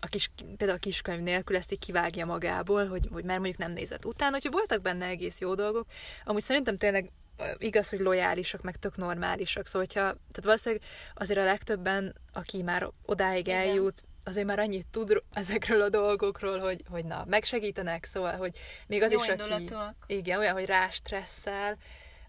a 0.00 0.06
kis, 0.08 0.30
például 0.56 0.78
a 0.78 0.80
kiskönyv 0.80 1.22
nélkül 1.22 1.56
ezt 1.56 1.72
így 1.72 1.78
kivágja 1.78 2.26
magából, 2.26 2.86
hogy, 2.86 3.08
hogy 3.12 3.24
már 3.24 3.38
mondjuk 3.38 3.58
nem 3.58 3.72
nézett 3.72 4.04
utána, 4.04 4.38
hogy 4.42 4.50
voltak 4.50 4.82
benne 4.82 5.06
egész 5.06 5.40
jó 5.40 5.54
dolgok. 5.54 5.86
Amúgy 6.24 6.42
szerintem 6.42 6.76
tényleg 6.76 7.12
igaz, 7.58 7.88
hogy 7.88 8.00
lojálisak, 8.00 8.62
meg 8.62 8.76
tök 8.76 8.96
normálisak. 8.96 9.66
Szóval, 9.66 9.86
hogyha, 9.86 10.02
tehát 10.02 10.44
valószínűleg 10.44 10.84
azért 11.14 11.38
a 11.38 11.44
legtöbben, 11.44 12.14
aki 12.32 12.62
már 12.62 12.90
odáig 13.02 13.46
Igen. 13.46 13.58
eljut, 13.58 14.02
azért 14.28 14.46
már 14.46 14.58
annyit 14.58 14.86
tud 14.90 15.22
ezekről 15.32 15.80
a 15.80 15.88
dolgokról, 15.88 16.58
hogy, 16.58 16.84
hogy 16.90 17.04
na, 17.04 17.24
megsegítenek, 17.26 18.04
szóval, 18.04 18.36
hogy 18.36 18.58
még 18.86 19.02
az 19.02 19.12
Jó 19.12 19.22
is, 19.22 19.28
aki... 19.28 19.68
Igen, 20.06 20.38
olyan, 20.38 20.52
hogy 20.52 20.64
rástresszel, 20.64 21.76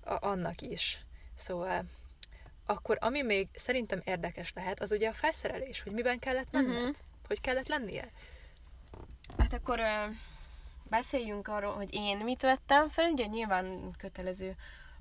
a, 0.03 0.27
annak 0.27 0.61
is. 0.61 1.05
Szóval 1.35 1.83
akkor 2.65 2.97
ami 3.01 3.21
még 3.21 3.47
szerintem 3.53 4.01
érdekes 4.05 4.53
lehet, 4.55 4.81
az 4.81 4.91
ugye 4.91 5.09
a 5.09 5.13
felszerelés, 5.13 5.81
hogy 5.81 5.91
miben 5.91 6.19
kellett 6.19 6.51
menned, 6.51 6.75
uh-huh. 6.75 6.95
hogy 7.27 7.41
kellett 7.41 7.67
lennie. 7.67 8.11
Hát 9.37 9.53
akkor 9.53 9.81
beszéljünk 10.89 11.47
arról, 11.47 11.73
hogy 11.73 11.93
én 11.93 12.17
mit 12.17 12.41
vettem 12.41 12.89
fel, 12.89 13.09
ugye 13.09 13.25
nyilván 13.25 13.95
kötelező 13.97 14.55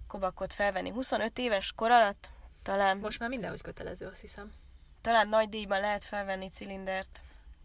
kobakot 0.07 0.53
felvenni 0.53 0.91
25 0.91 1.39
éves 1.39 1.73
kor 1.77 1.91
alatt, 1.91 2.31
talán... 2.63 2.99
Most 2.99 3.19
már 3.19 3.29
mindenhogy 3.29 3.63
kötelező, 3.63 4.07
azt 4.07 4.21
hiszem. 4.21 4.53
Talán 5.01 5.29
nagy 5.29 5.49
díjban 5.49 5.81
lehet 5.81 6.05
felvenni 6.05 6.49
cilindert. 6.49 7.21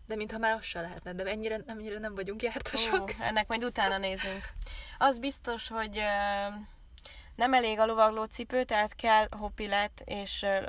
De 0.07 0.15
mintha 0.15 0.37
már 0.37 0.55
az 0.55 0.63
se 0.63 0.81
lehetne, 0.81 1.13
de 1.13 1.23
ennyire, 1.23 1.59
ennyire 1.65 1.99
nem 1.99 2.15
vagyunk 2.15 2.41
jártasok. 2.41 3.01
Ó, 3.01 3.05
ennek 3.19 3.47
majd 3.47 3.63
utána 3.63 3.97
nézünk. 3.97 4.49
Az 4.97 5.19
biztos, 5.19 5.67
hogy 5.67 5.97
uh, 5.97 6.53
nem 7.35 7.53
elég 7.53 7.79
a 7.79 7.85
lovagló 7.85 8.23
cipő, 8.23 8.63
tehát 8.63 8.95
kell 8.95 9.27
hopilet 9.31 10.01
és 10.05 10.41
uh, 10.41 10.65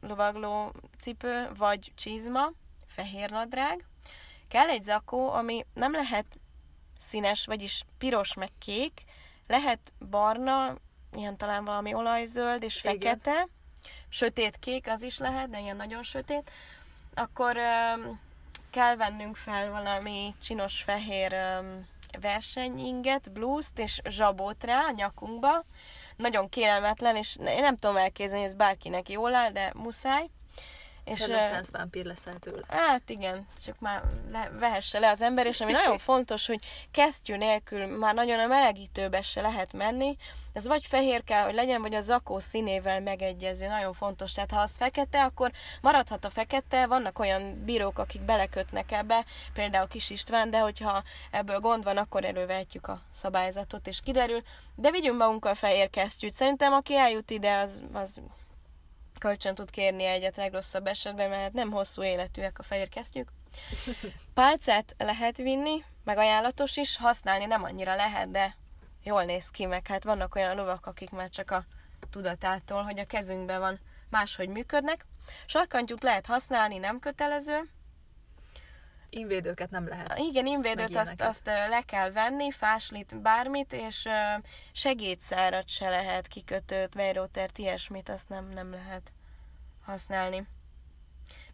lovagló 0.00 0.72
cipő, 0.98 1.50
vagy 1.56 1.92
csizma, 1.94 2.52
fehér 2.86 3.30
nadrág. 3.30 3.84
Kell 4.48 4.68
egy 4.68 4.82
zakó, 4.82 5.30
ami 5.30 5.66
nem 5.74 5.92
lehet 5.92 6.26
színes, 6.98 7.46
vagyis 7.46 7.84
piros 7.98 8.34
meg 8.34 8.50
kék, 8.58 9.02
lehet 9.46 9.92
barna, 10.10 10.76
ilyen 11.12 11.36
talán 11.36 11.64
valami 11.64 11.94
olajzöld 11.94 12.62
és 12.62 12.84
Igen. 12.84 12.92
fekete, 12.92 13.32
sötét 13.40 13.61
kék 14.60 14.88
az 14.88 15.02
is 15.02 15.18
lehet, 15.18 15.50
de 15.50 15.60
ilyen 15.60 15.76
nagyon 15.76 16.02
sötét, 16.02 16.50
akkor 17.14 17.56
um, 17.56 18.20
kell 18.70 18.96
vennünk 18.96 19.36
fel 19.36 19.70
valami 19.70 20.34
csinos 20.42 20.82
fehér 20.82 21.32
um, 21.32 21.86
versenyinget, 22.20 23.32
blúzt 23.32 23.78
és 23.78 24.00
zsabót 24.04 24.64
rá 24.64 24.78
a 24.78 24.90
nyakunkba. 24.90 25.64
Nagyon 26.16 26.48
kérelmetlen, 26.48 27.16
és 27.16 27.36
én 27.36 27.60
nem 27.60 27.76
tudom 27.76 27.96
elképzelni, 27.96 28.44
ez 28.44 28.54
bárkinek 28.54 29.08
jól 29.08 29.34
áll, 29.34 29.50
de 29.50 29.72
muszáj. 29.74 30.28
És 31.04 31.26
Reneszánsz 31.26 31.70
vámpír 31.70 32.04
leszel 32.04 32.38
tőle. 32.38 32.62
Hát 32.68 33.08
igen, 33.08 33.46
csak 33.64 33.78
már 33.78 34.02
le, 34.32 34.50
vehesse 34.58 34.98
le 34.98 35.10
az 35.10 35.22
ember, 35.22 35.46
és 35.46 35.60
ami 35.60 35.72
nagyon 35.72 35.98
fontos, 35.98 36.46
hogy 36.46 36.60
kesztyű 36.90 37.36
nélkül 37.36 37.86
már 37.86 38.14
nagyon 38.14 38.38
a 38.38 38.46
melegítőbe 38.46 39.22
se 39.22 39.40
lehet 39.40 39.72
menni, 39.72 40.16
ez 40.52 40.66
vagy 40.66 40.86
fehér 40.86 41.24
kell, 41.24 41.44
hogy 41.44 41.54
legyen, 41.54 41.80
vagy 41.80 41.94
a 41.94 42.00
zakó 42.00 42.38
színével 42.38 43.00
megegyező, 43.00 43.66
nagyon 43.66 43.92
fontos. 43.92 44.32
Tehát 44.32 44.50
ha 44.50 44.60
az 44.60 44.76
fekete, 44.76 45.22
akkor 45.22 45.50
maradhat 45.80 46.24
a 46.24 46.30
fekete, 46.30 46.86
vannak 46.86 47.18
olyan 47.18 47.64
bírók, 47.64 47.98
akik 47.98 48.20
belekötnek 48.20 48.92
ebbe, 48.92 49.24
például 49.52 49.88
Kis 49.88 50.10
István, 50.10 50.50
de 50.50 50.58
hogyha 50.58 51.02
ebből 51.30 51.60
gond 51.60 51.84
van, 51.84 51.96
akkor 51.96 52.24
elővehetjük 52.24 52.88
a 52.88 53.00
szabályzatot, 53.12 53.86
és 53.86 54.00
kiderül. 54.00 54.42
De 54.74 54.90
vigyünk 54.90 55.18
magunkkal 55.18 55.54
fehér 55.54 55.90
kesztyűt. 55.90 56.34
Szerintem 56.34 56.72
aki 56.72 56.96
eljut 56.96 57.30
ide, 57.30 57.58
az, 57.58 57.82
az 57.92 58.20
kölcsön 59.22 59.54
tud 59.54 59.70
kérni 59.70 60.04
egyet 60.04 60.36
legrosszabb 60.36 60.86
esetben, 60.86 61.28
mert 61.28 61.52
nem 61.52 61.70
hosszú 61.70 62.02
életűek 62.02 62.58
a 62.58 62.62
fehér 62.62 62.88
kesztyűk. 62.88 63.28
Pálcát 64.34 64.94
lehet 64.98 65.36
vinni, 65.36 65.84
meg 66.04 66.18
ajánlatos 66.18 66.76
is, 66.76 66.96
használni 66.96 67.44
nem 67.44 67.62
annyira 67.62 67.94
lehet, 67.94 68.30
de 68.30 68.56
jól 69.02 69.24
néz 69.24 69.48
ki, 69.48 69.66
meg 69.66 69.86
hát 69.86 70.04
vannak 70.04 70.34
olyan 70.34 70.56
lovak, 70.56 70.86
akik 70.86 71.10
már 71.10 71.28
csak 71.28 71.50
a 71.50 71.64
tudatától, 72.10 72.82
hogy 72.82 72.98
a 72.98 73.04
kezünkben 73.04 73.60
van, 73.60 73.78
máshogy 74.10 74.48
működnek. 74.48 75.06
Sarkantyút 75.46 76.02
lehet 76.02 76.26
használni, 76.26 76.78
nem 76.78 76.98
kötelező. 76.98 77.70
Invédőket 79.14 79.70
nem 79.70 79.88
lehet. 79.88 80.18
Igen, 80.18 80.46
invédőt 80.46 80.96
azt, 80.96 81.20
azt 81.20 81.46
le 81.46 81.82
kell 81.86 82.10
venni, 82.10 82.50
fáslit, 82.50 83.20
bármit, 83.20 83.72
és 83.72 84.08
segédszárat 84.72 85.68
se 85.68 85.88
lehet, 85.88 86.26
kikötőt, 86.26 86.94
vejrótert, 86.94 87.58
ilyesmit, 87.58 88.08
azt 88.08 88.28
nem, 88.28 88.48
nem 88.48 88.70
lehet 88.70 89.12
használni 89.84 90.46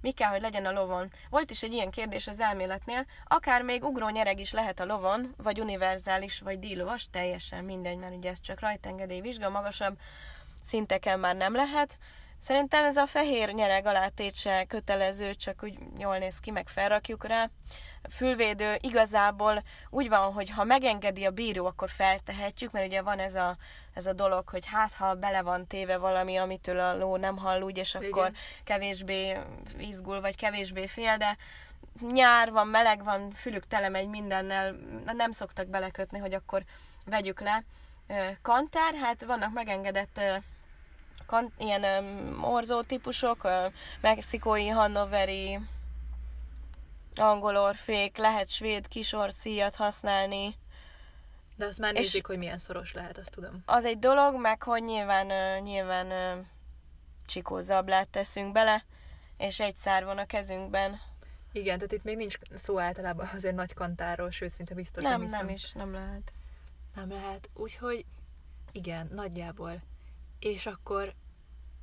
mi 0.01 0.11
kell, 0.11 0.29
hogy 0.31 0.40
legyen 0.40 0.66
a 0.66 0.73
lovon. 0.73 1.12
Volt 1.31 1.51
is 1.51 1.62
egy 1.62 1.73
ilyen 1.73 1.90
kérdés 1.90 2.27
az 2.27 2.40
elméletnél, 2.40 3.07
akár 3.27 3.62
még 3.62 3.85
ugró 3.85 4.09
nyereg 4.09 4.40
is 4.40 4.53
lehet 4.53 4.81
a 4.81 4.85
lovon, 4.85 5.35
vagy 5.37 5.61
univerzális, 5.61 6.40
vagy 6.40 6.59
dílovas, 6.59 7.09
teljesen 7.11 7.64
mindegy, 7.64 7.97
mert 7.97 8.14
ugye 8.14 8.31
ez 8.31 8.40
csak 8.40 8.61
rajtengedély 8.61 9.21
vizsga, 9.21 9.51
magasabb 9.51 9.99
szinteken 10.62 11.21
már 11.21 11.37
nem 11.37 11.55
lehet. 11.55 11.99
Szerintem 12.38 12.85
ez 12.85 12.96
a 12.96 13.07
fehér 13.07 13.53
nyereg 13.53 13.87
alátétse 13.87 14.64
kötelező, 14.64 15.35
csak 15.35 15.61
úgy 15.62 15.79
jól 15.98 16.18
néz 16.18 16.38
ki, 16.40 16.51
meg 16.51 16.68
felrakjuk 16.68 17.27
rá. 17.27 17.51
Fülvédő 18.11 18.77
igazából 18.81 19.62
úgy 19.90 20.09
van, 20.09 20.33
hogy 20.33 20.51
ha 20.51 20.64
megengedi 20.64 21.24
a 21.24 21.31
bíró, 21.31 21.66
akkor 21.66 21.90
feltehetjük, 21.90 22.72
mert 22.72 22.87
ugye 22.87 23.03
van 23.03 23.18
ez 23.18 23.35
a, 23.35 23.57
ez 23.94 24.07
a 24.07 24.12
dolog, 24.12 24.48
hogy 24.48 24.66
hát 24.66 24.92
ha 24.92 25.14
bele 25.14 25.42
van 25.42 25.66
téve 25.66 25.96
valami, 25.96 26.37
amitől 26.37 26.79
a 26.79 26.96
ló 26.96 27.16
nem 27.16 27.37
hall 27.37 27.61
úgy, 27.61 27.77
és 27.77 27.94
akkor 27.94 28.07
Igen. 28.07 28.35
kevésbé 28.64 29.37
izgul, 29.79 30.20
vagy 30.20 30.37
kevésbé 30.37 30.87
fél, 30.87 31.16
de 31.16 31.37
nyár 32.12 32.53
van, 32.53 32.66
meleg 32.66 33.05
van, 33.05 33.31
fülük 33.31 33.66
tele 33.66 33.88
megy 33.88 34.09
mindennel, 34.09 34.77
nem 35.05 35.31
szoktak 35.31 35.66
belekötni, 35.66 36.18
hogy 36.18 36.35
akkor 36.35 36.64
vegyük 37.07 37.40
le. 37.40 37.64
Kantár, 38.42 38.94
hát 38.94 39.24
vannak 39.24 39.53
megengedett 39.53 40.20
kan- 41.28 41.52
ilyen 41.58 41.84
orzó 42.42 42.82
típusok, 42.82 43.48
mexikói, 44.00 44.68
hannoveri, 44.68 45.58
angol 47.16 47.56
orfék, 47.56 48.16
lehet 48.16 48.48
svéd 48.48 48.88
kisorszíjat 48.88 49.76
használni. 49.76 50.54
De 51.56 51.66
azt 51.66 51.78
már 51.78 51.92
nézik, 51.92 52.26
hogy 52.26 52.38
milyen 52.38 52.58
szoros 52.58 52.92
lehet, 52.92 53.18
azt 53.18 53.30
tudom. 53.30 53.62
Az 53.66 53.84
egy 53.84 53.98
dolog, 53.98 54.40
meg 54.40 54.62
hogy 54.62 54.82
nyilván, 54.82 55.62
nyilván 55.62 56.46
csikózablát 57.26 58.08
teszünk 58.08 58.52
bele, 58.52 58.84
és 59.36 59.60
egy 59.60 59.76
szár 59.76 60.04
van 60.04 60.18
a 60.18 60.26
kezünkben. 60.26 61.00
Igen, 61.52 61.76
tehát 61.76 61.92
itt 61.92 62.02
még 62.02 62.16
nincs 62.16 62.38
szó 62.54 62.78
általában 62.78 63.30
azért 63.34 63.54
nagy 63.54 63.74
kantáról, 63.74 64.30
sőt, 64.30 64.50
szinte 64.50 64.74
biztos 64.74 65.02
nem 65.02 65.20
Nem, 65.20 65.30
nem 65.30 65.48
is, 65.48 65.72
nem 65.72 65.92
lehet. 65.92 66.32
Nem 66.94 67.10
lehet. 67.10 67.50
Úgyhogy 67.54 68.04
igen, 68.72 69.10
nagyjából. 69.12 69.82
És 70.38 70.66
akkor 70.66 71.14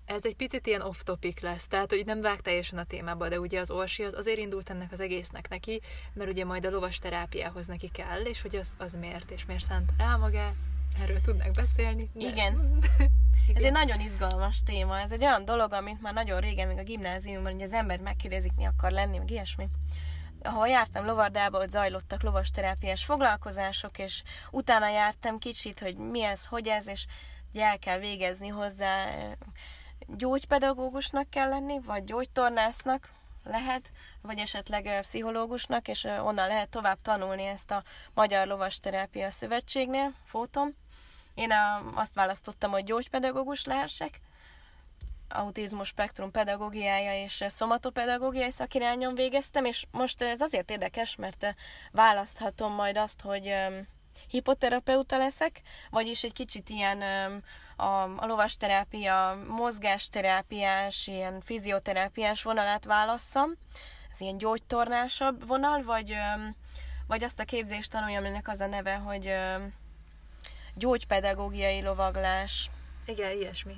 ez 0.05 0.25
egy 0.25 0.35
picit 0.35 0.67
ilyen 0.67 0.81
off-topic 0.81 1.41
lesz, 1.41 1.67
tehát 1.67 1.89
hogy 1.89 2.05
nem 2.05 2.21
vág 2.21 2.41
teljesen 2.41 2.77
a 2.77 2.83
témába, 2.83 3.27
de 3.29 3.39
ugye 3.39 3.59
az 3.59 3.71
Orsi 3.71 4.03
az 4.03 4.13
azért 4.13 4.39
indult 4.39 4.69
ennek 4.69 4.91
az 4.91 4.99
egésznek 4.99 5.49
neki, 5.49 5.81
mert 6.13 6.29
ugye 6.31 6.45
majd 6.45 6.65
a 6.65 6.69
lovas 6.69 6.97
terápiához 6.97 7.67
neki 7.67 7.89
kell, 7.89 8.21
és 8.21 8.41
hogy 8.41 8.55
az, 8.55 8.73
az 8.77 8.93
miért, 8.93 9.31
és 9.31 9.45
miért 9.45 9.63
szánt 9.63 9.91
rá 9.97 10.15
magát, 10.15 10.55
erről 11.01 11.21
tudnak 11.21 11.51
beszélni. 11.51 12.09
De... 12.13 12.27
Igen. 12.27 12.53
Igen. 13.47 13.57
Ez 13.57 13.63
egy 13.63 13.71
nagyon 13.71 13.99
izgalmas 13.99 14.63
téma, 14.63 14.99
ez 14.99 15.11
egy 15.11 15.23
olyan 15.23 15.45
dolog, 15.45 15.73
amit 15.73 16.01
már 16.01 16.13
nagyon 16.13 16.39
régen, 16.39 16.67
még 16.67 16.77
a 16.77 16.83
gimnáziumban, 16.83 17.51
hogy 17.51 17.61
az 17.61 17.73
ember 17.73 17.99
megkérdezik, 17.99 18.51
mi 18.55 18.65
akar 18.65 18.91
lenni, 18.91 19.17
meg 19.17 19.31
ilyesmi. 19.31 19.67
Ahol 20.41 20.67
jártam 20.67 21.05
lovardába, 21.05 21.59
ott 21.59 21.69
zajlottak 21.69 22.23
lovasterápiás 22.23 23.05
foglalkozások, 23.05 23.97
és 23.97 24.23
utána 24.51 24.89
jártam 24.89 25.37
kicsit, 25.37 25.79
hogy 25.79 25.95
mi 25.97 26.23
ez, 26.23 26.45
hogy 26.45 26.67
ez, 26.67 26.87
és 26.87 27.05
el 27.61 27.79
kell 27.79 27.99
végezni 27.99 28.47
hozzá 28.47 29.05
gyógypedagógusnak 30.07 31.29
kell 31.29 31.49
lenni, 31.49 31.79
vagy 31.79 32.03
gyógytornásznak 32.03 33.09
lehet, 33.43 33.91
vagy 34.21 34.37
esetleg 34.37 34.97
pszichológusnak, 35.01 35.87
és 35.87 36.03
onnan 36.03 36.47
lehet 36.47 36.69
tovább 36.69 36.97
tanulni 37.01 37.43
ezt 37.43 37.71
a 37.71 37.83
Magyar 38.13 38.47
Lovasterápia 38.47 39.29
Szövetségnél, 39.29 40.13
fótom. 40.23 40.69
Én 41.33 41.53
azt 41.93 42.13
választottam, 42.13 42.71
hogy 42.71 42.83
gyógypedagógus 42.83 43.65
lehessek, 43.65 44.19
autizmus 45.29 45.87
spektrum 45.87 46.31
pedagógiája 46.31 47.23
és 47.23 47.43
szomatopedagógiai 47.47 48.51
szakirányon 48.51 49.15
végeztem, 49.15 49.65
és 49.65 49.85
most 49.91 50.21
ez 50.21 50.41
azért 50.41 50.71
érdekes, 50.71 51.15
mert 51.15 51.55
választhatom 51.91 52.73
majd 52.73 52.97
azt, 52.97 53.21
hogy 53.21 53.53
hipoterapeuta 54.27 55.17
leszek, 55.17 55.61
vagyis 55.89 56.23
egy 56.23 56.33
kicsit 56.33 56.69
ilyen 56.69 57.01
a, 57.75 58.03
a 58.03 58.25
lovasterápia, 58.25 59.43
mozgásterápiás, 59.47 61.07
ilyen 61.07 61.41
fizioterápiás 61.41 62.43
vonalát 62.43 62.85
válasszam, 62.85 63.51
ez 64.11 64.21
ilyen 64.21 64.37
gyógytornásabb 64.37 65.47
vonal, 65.47 65.83
vagy, 65.83 66.15
vagy 67.07 67.23
azt 67.23 67.39
a 67.39 67.43
képzést 67.43 67.91
tanuljam, 67.91 68.23
aminek 68.23 68.47
az 68.47 68.59
a 68.59 68.67
neve, 68.67 68.95
hogy 68.95 69.33
gyógypedagógiai 70.75 71.81
lovaglás. 71.81 72.69
Igen, 73.05 73.31
ilyesmi. 73.31 73.75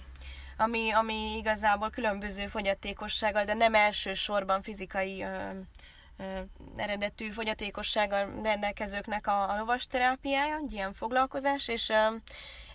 Ami, 0.58 0.92
ami 0.92 1.36
igazából 1.38 1.90
különböző 1.90 2.48
fogyatékossággal, 2.48 3.44
de 3.44 3.54
nem 3.54 3.76
elsősorban 3.76 4.62
fizikai 4.62 5.24
ö, 5.24 5.28
ö, 5.28 5.60
eredetű 6.76 7.30
fogyatékossággal 7.30 8.42
rendelkezőknek 8.44 9.28
a, 9.28 9.50
a 9.50 9.58
lovasterápiája, 9.58 10.60
egy 10.66 10.74
ilyen 10.74 10.94
foglalkozás, 10.94 11.68
és 11.68 11.92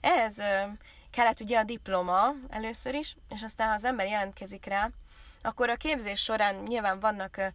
ez 0.01 0.37
kellett 1.11 1.41
ugye 1.41 1.59
a 1.59 1.65
diploma 1.65 2.33
először 2.49 2.95
is, 2.95 3.17
és 3.29 3.43
aztán 3.43 3.69
ha 3.69 3.75
az 3.75 3.85
ember 3.85 4.07
jelentkezik 4.07 4.65
rá, 4.65 4.91
akkor 5.43 5.69
a 5.69 5.77
képzés 5.77 6.23
során 6.23 6.55
nyilván 6.55 7.01
vannak 7.01 7.53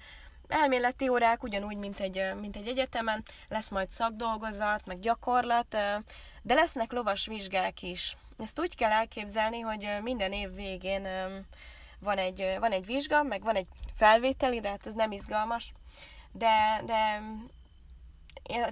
elméleti 0.47 1.07
órák, 1.09 1.43
ugyanúgy, 1.43 1.77
mint 1.77 1.99
egy, 1.99 2.33
mint 2.39 2.55
egy 2.55 2.67
egyetemen, 2.67 3.23
lesz 3.47 3.69
majd 3.69 3.89
szakdolgozat, 3.89 4.85
meg 4.85 4.99
gyakorlat, 4.99 5.77
de 6.41 6.53
lesznek 6.53 6.91
lovas 6.91 7.25
vizsgák 7.25 7.81
is. 7.81 8.17
Ezt 8.39 8.59
úgy 8.59 8.75
kell 8.75 8.91
elképzelni, 8.91 9.59
hogy 9.59 9.89
minden 10.01 10.31
év 10.31 10.53
végén 10.53 11.07
van 11.99 12.17
egy, 12.17 12.55
van 12.59 12.71
egy 12.71 12.85
vizsga, 12.85 13.23
meg 13.23 13.43
van 13.43 13.55
egy 13.55 13.67
felvételi, 13.95 14.59
de 14.59 14.69
hát 14.69 14.87
ez 14.87 14.93
nem 14.93 15.11
izgalmas, 15.11 15.71
de, 16.37 16.81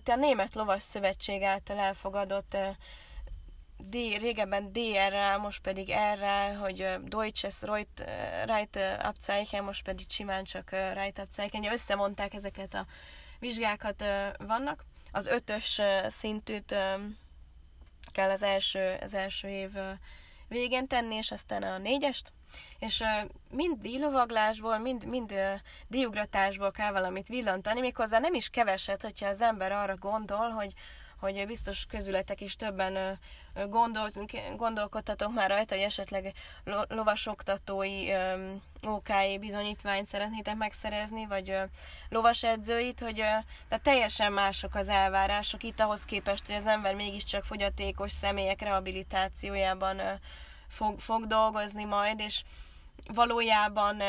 de 0.04 0.12
a 0.12 0.16
Német 0.16 0.54
Lovas 0.54 0.84
Szövetség 0.84 1.42
által 1.42 1.78
elfogadott 1.78 2.58
D, 3.78 3.94
régebben 3.94 4.72
DR-rel, 4.72 5.38
most 5.38 5.62
pedig 5.62 5.88
R-rel, 6.14 6.56
hogy 6.58 6.88
Deutsches 7.04 7.62
Reut, 7.62 8.04
Reit 8.46 8.80
Abzeichen, 9.02 9.64
most 9.64 9.84
pedig 9.84 10.10
simán 10.10 10.44
csak 10.44 10.70
Reit 10.70 11.20
Abzeichen. 11.20 11.72
Összemondták 11.72 12.34
ezeket 12.34 12.74
a 12.74 12.86
vizsgákat 13.40 14.04
vannak. 14.38 14.86
Az 15.12 15.28
ötös 15.28 15.82
szintűt 16.08 16.76
kell 18.12 18.30
az 18.30 18.44
első, 18.44 18.98
az 19.02 19.14
első 19.14 19.48
év 19.48 19.72
végén 20.48 20.88
tenni, 20.88 21.16
és 21.16 21.32
aztán 21.32 21.64
a 21.64 21.78
négyest. 21.78 22.32
És 22.80 23.04
mind 23.50 23.82
díjlovaglásból, 23.82 24.78
mind, 24.78 25.06
mind 25.06 25.34
díjugratásból 25.88 26.72
kell 26.72 26.92
valamit 26.92 27.28
villantani, 27.28 27.80
méghozzá 27.80 28.20
nem 28.20 28.34
is 28.34 28.50
keveset, 28.50 29.02
hogyha 29.02 29.28
az 29.28 29.42
ember 29.42 29.72
arra 29.72 29.96
gondol, 29.96 30.50
hogy 30.50 30.74
hogy 31.20 31.46
biztos 31.48 31.86
közületek 31.86 32.42
is 32.42 32.56
többen 32.56 33.20
gondol, 33.70 34.12
gondolkodtatok 34.56 35.34
már 35.34 35.50
rajta, 35.50 35.76
hogy 35.76 35.84
esetleg 35.84 36.34
lovasoktatói 36.88 38.08
OK 38.82 39.10
bizonyítványt 39.40 40.08
szeretnétek 40.08 40.56
megszerezni, 40.56 41.26
vagy 41.26 41.58
lovasedzőit, 42.10 43.00
hogy 43.00 43.16
tehát 43.16 43.84
teljesen 43.84 44.34
mások 44.34 44.76
az 44.76 44.90
elvárások 44.90 45.64
itt 45.64 45.80
ahhoz 45.80 46.06
képest, 46.06 46.46
hogy 46.46 46.56
az 46.56 46.66
ember 46.66 46.96
mégiscsak 46.96 47.44
fogyatékos 47.44 48.12
személyek 48.12 48.62
rehabilitációjában 48.62 50.02
fog, 50.68 51.00
fog 51.00 51.26
dolgozni 51.26 51.84
majd, 51.84 52.20
és 52.20 52.44
valójában 53.14 54.02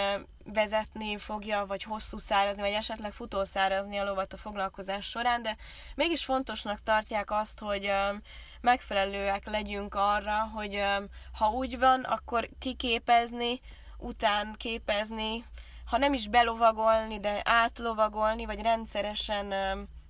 vezetni 0.44 1.18
fogja, 1.18 1.66
vagy 1.66 1.82
hosszú 1.82 2.16
szárazni, 2.16 2.60
vagy 2.60 2.72
esetleg 2.72 3.12
futószárazni 3.12 3.96
a 3.96 4.04
lovat 4.04 4.32
a 4.32 4.36
foglalkozás 4.36 5.06
során, 5.08 5.42
de 5.42 5.56
mégis 5.94 6.24
fontosnak 6.24 6.82
tartják 6.82 7.30
azt, 7.30 7.58
hogy 7.58 7.90
megfelelőek 8.66 9.48
legyünk 9.50 9.94
arra, 9.94 10.50
hogy 10.54 10.82
ha 11.32 11.48
úgy 11.48 11.78
van, 11.78 12.00
akkor 12.00 12.48
kiképezni, 12.58 13.60
után 13.98 14.54
képezni, 14.56 15.44
ha 15.84 15.98
nem 15.98 16.12
is 16.12 16.28
belovagolni, 16.28 17.20
de 17.20 17.40
átlovagolni, 17.44 18.44
vagy 18.44 18.60
rendszeresen 18.60 19.54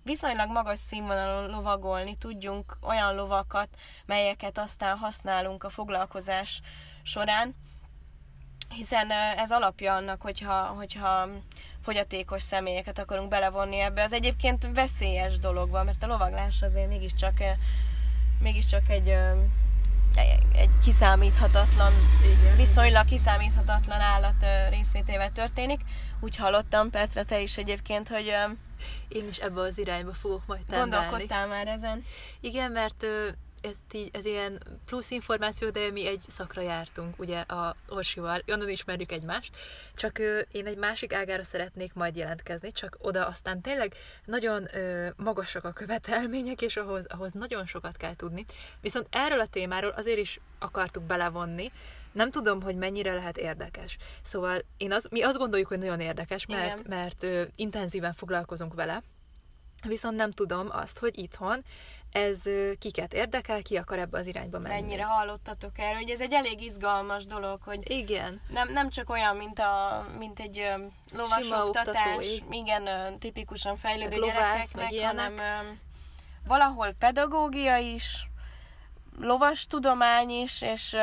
viszonylag 0.03 0.51
magas 0.51 0.79
színvonalon 0.79 1.51
lovagolni 1.51 2.17
tudjunk 2.17 2.77
olyan 2.83 3.15
lovakat, 3.15 3.69
melyeket 4.07 4.59
aztán 4.59 4.97
használunk 4.97 5.65
a 5.65 5.69
foglalkozás 5.69 6.61
során 7.03 7.55
hiszen 8.69 9.11
ez 9.37 9.51
alapja 9.51 9.95
annak, 9.95 10.23
hogyha, 10.23 10.67
hogyha 10.67 11.29
fogyatékos 11.83 12.43
személyeket 12.43 12.99
akarunk 12.99 13.29
belevonni 13.29 13.79
ebbe. 13.79 14.03
Az 14.03 14.13
egyébként 14.13 14.69
veszélyes 14.75 15.39
dolog 15.39 15.71
van, 15.71 15.85
mert 15.85 16.03
a 16.03 16.07
lovaglás 16.07 16.63
azért 16.63 16.89
mégiscsak, 16.89 17.43
mégiscsak 18.41 18.89
egy, 18.89 19.09
egy 20.53 20.71
kiszámíthatatlan, 20.85 21.93
Igen. 22.41 22.57
viszonylag 22.57 23.05
kiszámíthatatlan 23.05 24.01
állat 24.01 24.45
részvétével 24.71 25.33
történik. 25.33 25.81
Úgy 26.21 26.37
hallottam, 26.37 26.91
Petra, 26.91 27.25
te 27.25 27.41
is 27.41 27.57
egyébként, 27.57 28.09
hogy 28.09 28.35
én 29.09 29.29
is 29.29 29.37
ebbe 29.37 29.61
az 29.61 29.79
irányba 29.79 30.13
fogok 30.13 30.47
majd 30.47 30.61
tendálni. 30.61 30.91
Gondolkodtál 30.91 31.47
már 31.47 31.67
ezen? 31.67 32.05
Igen, 32.41 32.73
mert 32.73 33.07
ez, 33.67 33.77
így, 33.93 34.11
ez 34.13 34.25
ilyen 34.25 34.63
plusz 34.85 35.11
információ, 35.11 35.71
de 35.71 35.91
mi 35.91 36.07
egy 36.07 36.21
szakra 36.29 36.63
jártunk, 36.63 37.19
ugye 37.19 37.41
a 37.41 37.77
Orsival, 37.89 38.43
onnan 38.47 38.69
ismerjük 38.69 39.13
egymást, 39.13 39.57
csak 39.95 40.19
ö, 40.19 40.41
én 40.53 40.67
egy 40.67 40.77
másik 40.77 41.13
ágára 41.13 41.45
szeretnék 41.45 41.95
majd 41.95 42.17
jelentkezni, 42.17 42.73
csak 42.73 42.97
oda 43.01 43.27
aztán 43.27 43.61
tényleg 43.61 43.95
nagyon 44.25 44.77
ö, 44.77 45.09
magasak 45.17 45.65
a 45.65 45.73
követelmények, 45.73 46.63
és 46.63 46.77
ahhoz, 46.77 47.07
ahhoz 47.09 47.33
nagyon 47.33 47.67
sokat 47.67 47.97
kell 47.97 48.17
tudni. 48.17 48.45
Viszont 48.81 49.07
erről 49.11 49.41
a 49.41 49.47
témáról 49.47 49.91
azért 49.91 50.19
is 50.19 50.41
akartuk 50.59 51.03
belevonni, 51.03 51.73
nem 52.13 52.31
tudom, 52.31 52.63
hogy 52.63 52.77
mennyire 52.77 53.15
lehet 53.15 53.39
érdekes. 53.39 53.97
Szóval 54.23 54.63
én 54.77 54.93
az, 54.93 55.09
mi 55.11 55.23
azt 55.23 55.39
gondoljuk, 55.39 55.69
hogy 55.69 55.79
nagyon 55.79 56.01
érdekes, 56.01 56.47
mert, 56.47 56.79
Igen. 56.79 56.85
mert 56.89 57.23
ö, 57.23 57.43
intenzíven 57.57 58.13
foglalkozunk 58.13 58.75
vele, 58.75 59.03
viszont 59.87 60.17
nem 60.17 60.31
tudom 60.31 60.67
azt, 60.71 60.99
hogy 60.99 61.19
itthon 61.19 61.65
ez 62.13 62.43
kiket 62.79 63.15
érdekel, 63.15 63.63
ki 63.63 63.77
akar 63.77 63.99
ebbe 63.99 64.19
az 64.19 64.27
irányba 64.27 64.59
menni. 64.59 64.81
Mennyire 64.81 65.05
hallottatok 65.05 65.79
erről, 65.79 65.95
hogy 65.95 66.11
ez 66.11 66.21
egy 66.21 66.33
elég 66.33 66.63
izgalmas 66.63 67.25
dolog, 67.25 67.61
hogy 67.63 67.91
igen. 67.91 68.41
Nem, 68.49 68.73
nem 68.73 68.91
csak 68.91 69.11
olyan, 69.11 69.37
mint, 69.37 69.59
a, 69.59 70.07
mint 70.19 70.41
egy 70.41 70.73
lovas 71.13 71.51
oktatás, 71.51 72.43
igen, 72.51 73.19
tipikusan 73.19 73.77
fejlődő 73.77 74.17
gyerekeknek, 74.21 75.01
hanem 75.01 75.35
valahol 76.47 76.95
pedagógia 76.99 77.77
is, 77.77 78.29
lovas 79.21 79.67
tudomány 79.67 80.31
is, 80.31 80.63
és 80.63 80.97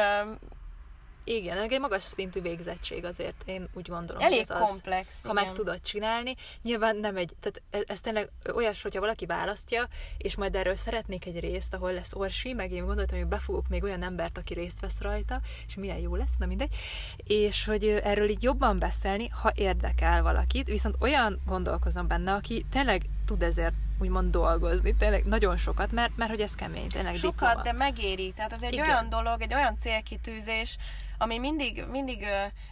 Igen, 1.24 1.58
egy 1.58 1.80
magas 1.80 2.04
szintű 2.04 2.42
végzettség 2.42 3.06
azért, 3.06 3.44
én 3.46 3.68
úgy 3.74 3.90
gondolom. 3.90 4.22
elég 4.22 4.40
ez 4.40 4.50
az, 4.50 4.70
komplex. 4.70 5.14
ha 5.24 5.34
meg 5.34 5.52
tudod 5.52 5.82
csinálni. 5.82 6.36
Nyilván 6.62 6.98
nem 6.98 7.18
egy, 7.18 7.32
tehát 7.40 7.62
ez, 7.70 7.82
ez 7.88 8.00
tényleg 8.00 8.30
olyas, 8.56 8.82
hogyha 8.82 9.00
valaki 9.00 9.26
választja, 9.26 9.88
és 10.18 10.36
majd 10.36 10.56
erről 10.56 10.76
szeretnék 10.76 11.26
egy 11.26 11.40
részt, 11.40 11.74
ahol 11.74 11.94
lesz 11.94 12.14
Orsi, 12.14 12.54
meg 12.54 12.72
én 12.72 12.86
gondoltam, 12.86 13.18
hogy 13.18 13.28
befogok 13.28 13.68
még 13.68 13.84
olyan 13.84 14.04
embert, 14.04 14.38
aki 14.38 14.54
részt 14.54 14.80
vesz 14.80 15.02
rajta, 15.02 15.42
és 15.68 15.76
milyen 15.76 15.98
jó 15.98 16.16
lesz, 16.16 16.36
na 16.38 16.46
mindegy, 16.46 16.76
és 17.24 17.66
hogy 17.66 17.86
erről 17.86 18.30
így 18.30 18.44
jobban 18.44 18.80
beszélni, 18.80 19.28
ha 19.28 19.52
érdekel 19.56 20.22
valakit, 20.22 20.68
viszont 20.68 20.96
olyan 21.00 21.42
gondolkozom 21.46 22.08
benne, 22.08 22.34
aki 22.34 22.66
tényleg 22.72 23.06
tud 23.26 23.44
ezért 23.44 23.74
úgymond 24.04 24.32
dolgozni, 24.32 24.96
tényleg 24.96 25.26
nagyon 25.26 25.58
sokat, 25.58 25.92
mert, 25.92 26.16
mert 26.16 26.30
hogy 26.30 26.42
ez 26.42 26.56
kemény, 26.56 26.88
tényleg 26.88 27.16
Sokat, 27.16 27.50
diploma. 27.50 27.62
de 27.62 27.72
megéri. 27.72 28.32
Tehát 28.36 28.52
az 28.52 28.63
egy 28.63 28.74
Igen. 28.74 28.89
olyan 28.89 29.10
dolog, 29.10 29.42
egy 29.42 29.54
olyan 29.54 29.78
célkitűzés, 29.80 30.78
ami 31.18 31.38
mindig, 31.38 31.86
mindig 31.92 32.26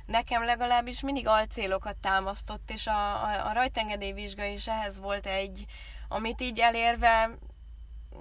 nekem 0.06 0.44
legalábbis 0.44 1.02
mindig 1.02 1.28
alcélokat 1.28 1.96
támasztott, 1.96 2.72
és 2.72 2.88
a, 2.88 3.24
a, 3.24 3.48
a 3.50 3.54
rajtengedélyvizsga 3.54 4.46
is 4.46 4.67
ehhez 4.67 5.00
volt 5.00 5.26
egy, 5.26 5.65
amit 6.08 6.41
így 6.41 6.60
elérve 6.60 7.30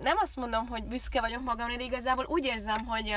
nem 0.02 0.16
azt 0.20 0.36
mondom, 0.36 0.66
hogy 0.66 0.82
büszke 0.84 1.20
vagyok 1.20 1.42
magamra, 1.42 1.76
de 1.76 1.82
igazából 1.82 2.24
úgy 2.28 2.44
érzem, 2.44 2.86
hogy 2.86 3.14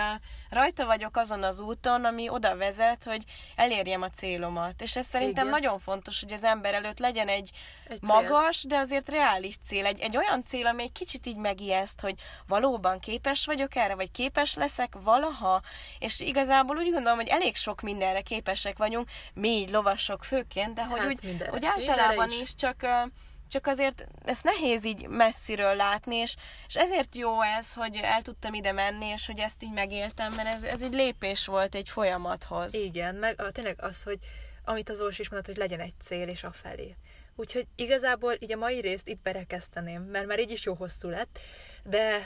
rajta 0.49 0.85
vagyok 0.85 1.17
azon 1.17 1.43
az 1.43 1.59
úton, 1.59 2.05
ami 2.05 2.29
oda 2.29 2.55
vezet, 2.57 3.03
hogy 3.03 3.23
elérjem 3.55 4.01
a 4.01 4.09
célomat. 4.09 4.81
És 4.81 4.95
ez 4.95 5.05
szerintem 5.05 5.47
Igen. 5.47 5.59
nagyon 5.59 5.79
fontos, 5.79 6.19
hogy 6.19 6.31
az 6.33 6.43
ember 6.43 6.73
előtt 6.73 6.99
legyen 6.99 7.27
egy, 7.27 7.51
Egy 7.87 8.01
cél. 8.01 8.13
magas, 8.13 8.63
de 8.63 8.77
azért 8.77 9.09
reális 9.09 9.55
cél. 9.57 9.85
Egy, 9.85 9.99
egy 9.99 10.17
olyan 10.17 10.43
cél, 10.45 10.67
ami 10.67 10.83
egy 10.83 10.91
kicsit 10.91 11.25
így 11.25 11.37
megijeszt, 11.37 11.99
hogy 12.01 12.15
valóban 12.47 12.99
képes 12.99 13.45
vagyok 13.45 13.75
erre, 13.75 13.95
vagy 13.95 14.11
képes 14.11 14.55
leszek 14.55 14.93
valaha, 15.03 15.61
és 15.99 16.19
igazából 16.19 16.77
úgy 16.77 16.91
gondolom, 16.91 17.17
hogy 17.17 17.27
elég 17.27 17.55
sok 17.55 17.81
mindenre 17.81 18.21
képesek 18.21 18.77
vagyunk, 18.77 19.09
mi 19.33 19.49
így 19.49 19.69
lovasok 19.69 20.23
főként, 20.23 20.73
de 20.73 20.83
hogy 20.83 20.99
Hát 20.99 21.07
úgy, 21.07 21.23
mindenre. 21.23 21.53
úgy 21.53 21.65
általában 21.65 22.07
Mindenre 22.07 22.35
is. 22.35 22.41
is 22.41 22.55
csak 22.55 22.85
csak 23.53 23.67
azért 23.67 24.05
ezt 24.25 24.43
nehéz 24.43 24.85
így 24.85 25.07
messziről 25.07 25.75
látni, 25.75 26.15
és, 26.15 26.35
és 26.67 26.75
ezért 26.75 27.15
jó 27.15 27.41
ez, 27.41 27.73
hogy 27.73 27.95
el 27.95 28.21
tudtam 28.21 28.53
ide 28.53 28.71
menni, 28.71 29.05
és 29.05 29.25
hogy 29.25 29.39
ezt 29.39 29.63
így 29.63 29.71
megéltem, 29.73 30.33
mert 30.33 30.47
ez, 30.47 30.63
ez 30.63 30.81
egy 30.81 30.93
lépés 30.93 31.45
volt 31.45 31.75
egy 31.75 31.89
folyamathoz. 31.89 32.73
Igen, 32.73 33.15
meg 33.15 33.41
a, 33.41 33.51
tényleg 33.51 33.75
az, 33.81 34.03
hogy 34.03 34.17
amit 34.65 34.89
az 34.89 35.01
Orsi 35.01 35.21
is 35.21 35.29
mondott, 35.29 35.47
hogy 35.49 35.57
legyen 35.57 35.79
egy 35.79 35.93
cél, 36.03 36.27
és 36.27 36.43
afelé. 36.43 36.95
Úgyhogy 37.35 37.67
igazából 37.75 38.35
így 38.39 38.53
a 38.53 38.57
mai 38.57 38.79
részt 38.81 39.07
itt 39.07 39.21
berekezteném, 39.21 40.01
mert 40.01 40.25
már 40.27 40.39
így 40.39 40.51
is 40.51 40.63
jó 40.65 40.73
hosszú 40.73 41.09
lett, 41.09 41.39
de 41.83 42.23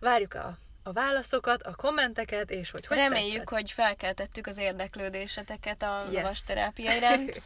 várjuk 0.00 0.34
a, 0.34 0.58
a 0.82 0.92
válaszokat, 0.92 1.62
a 1.62 1.74
kommenteket, 1.74 2.50
és 2.50 2.70
hogy 2.70 2.86
hogy 2.86 2.96
Reméljük, 2.96 3.30
tetszett. 3.32 3.48
hogy 3.48 3.70
felkeltettük 3.70 4.46
az 4.46 4.58
érdeklődéseteket 4.58 5.82
a 5.82 6.04
Yes. 6.10 6.14
lovasterápia 6.22 6.92
iránt. 6.96 7.42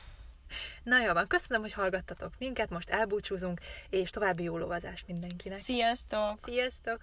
Na 0.83 1.01
jó 1.01 1.13
van, 1.13 1.27
köszönöm, 1.27 1.63
hogy 1.63 1.73
hallgattatok 1.73 2.33
minket, 2.39 2.71
most 2.71 2.91
elbúcsúzunk, 2.91 3.61
és 3.91 4.11
további 4.11 4.43
jó 4.43 4.59
lovazást 4.59 5.07
mindenkinek. 5.07 5.61
Sziasztok! 5.61 6.39
Sziasztok! 6.41 7.01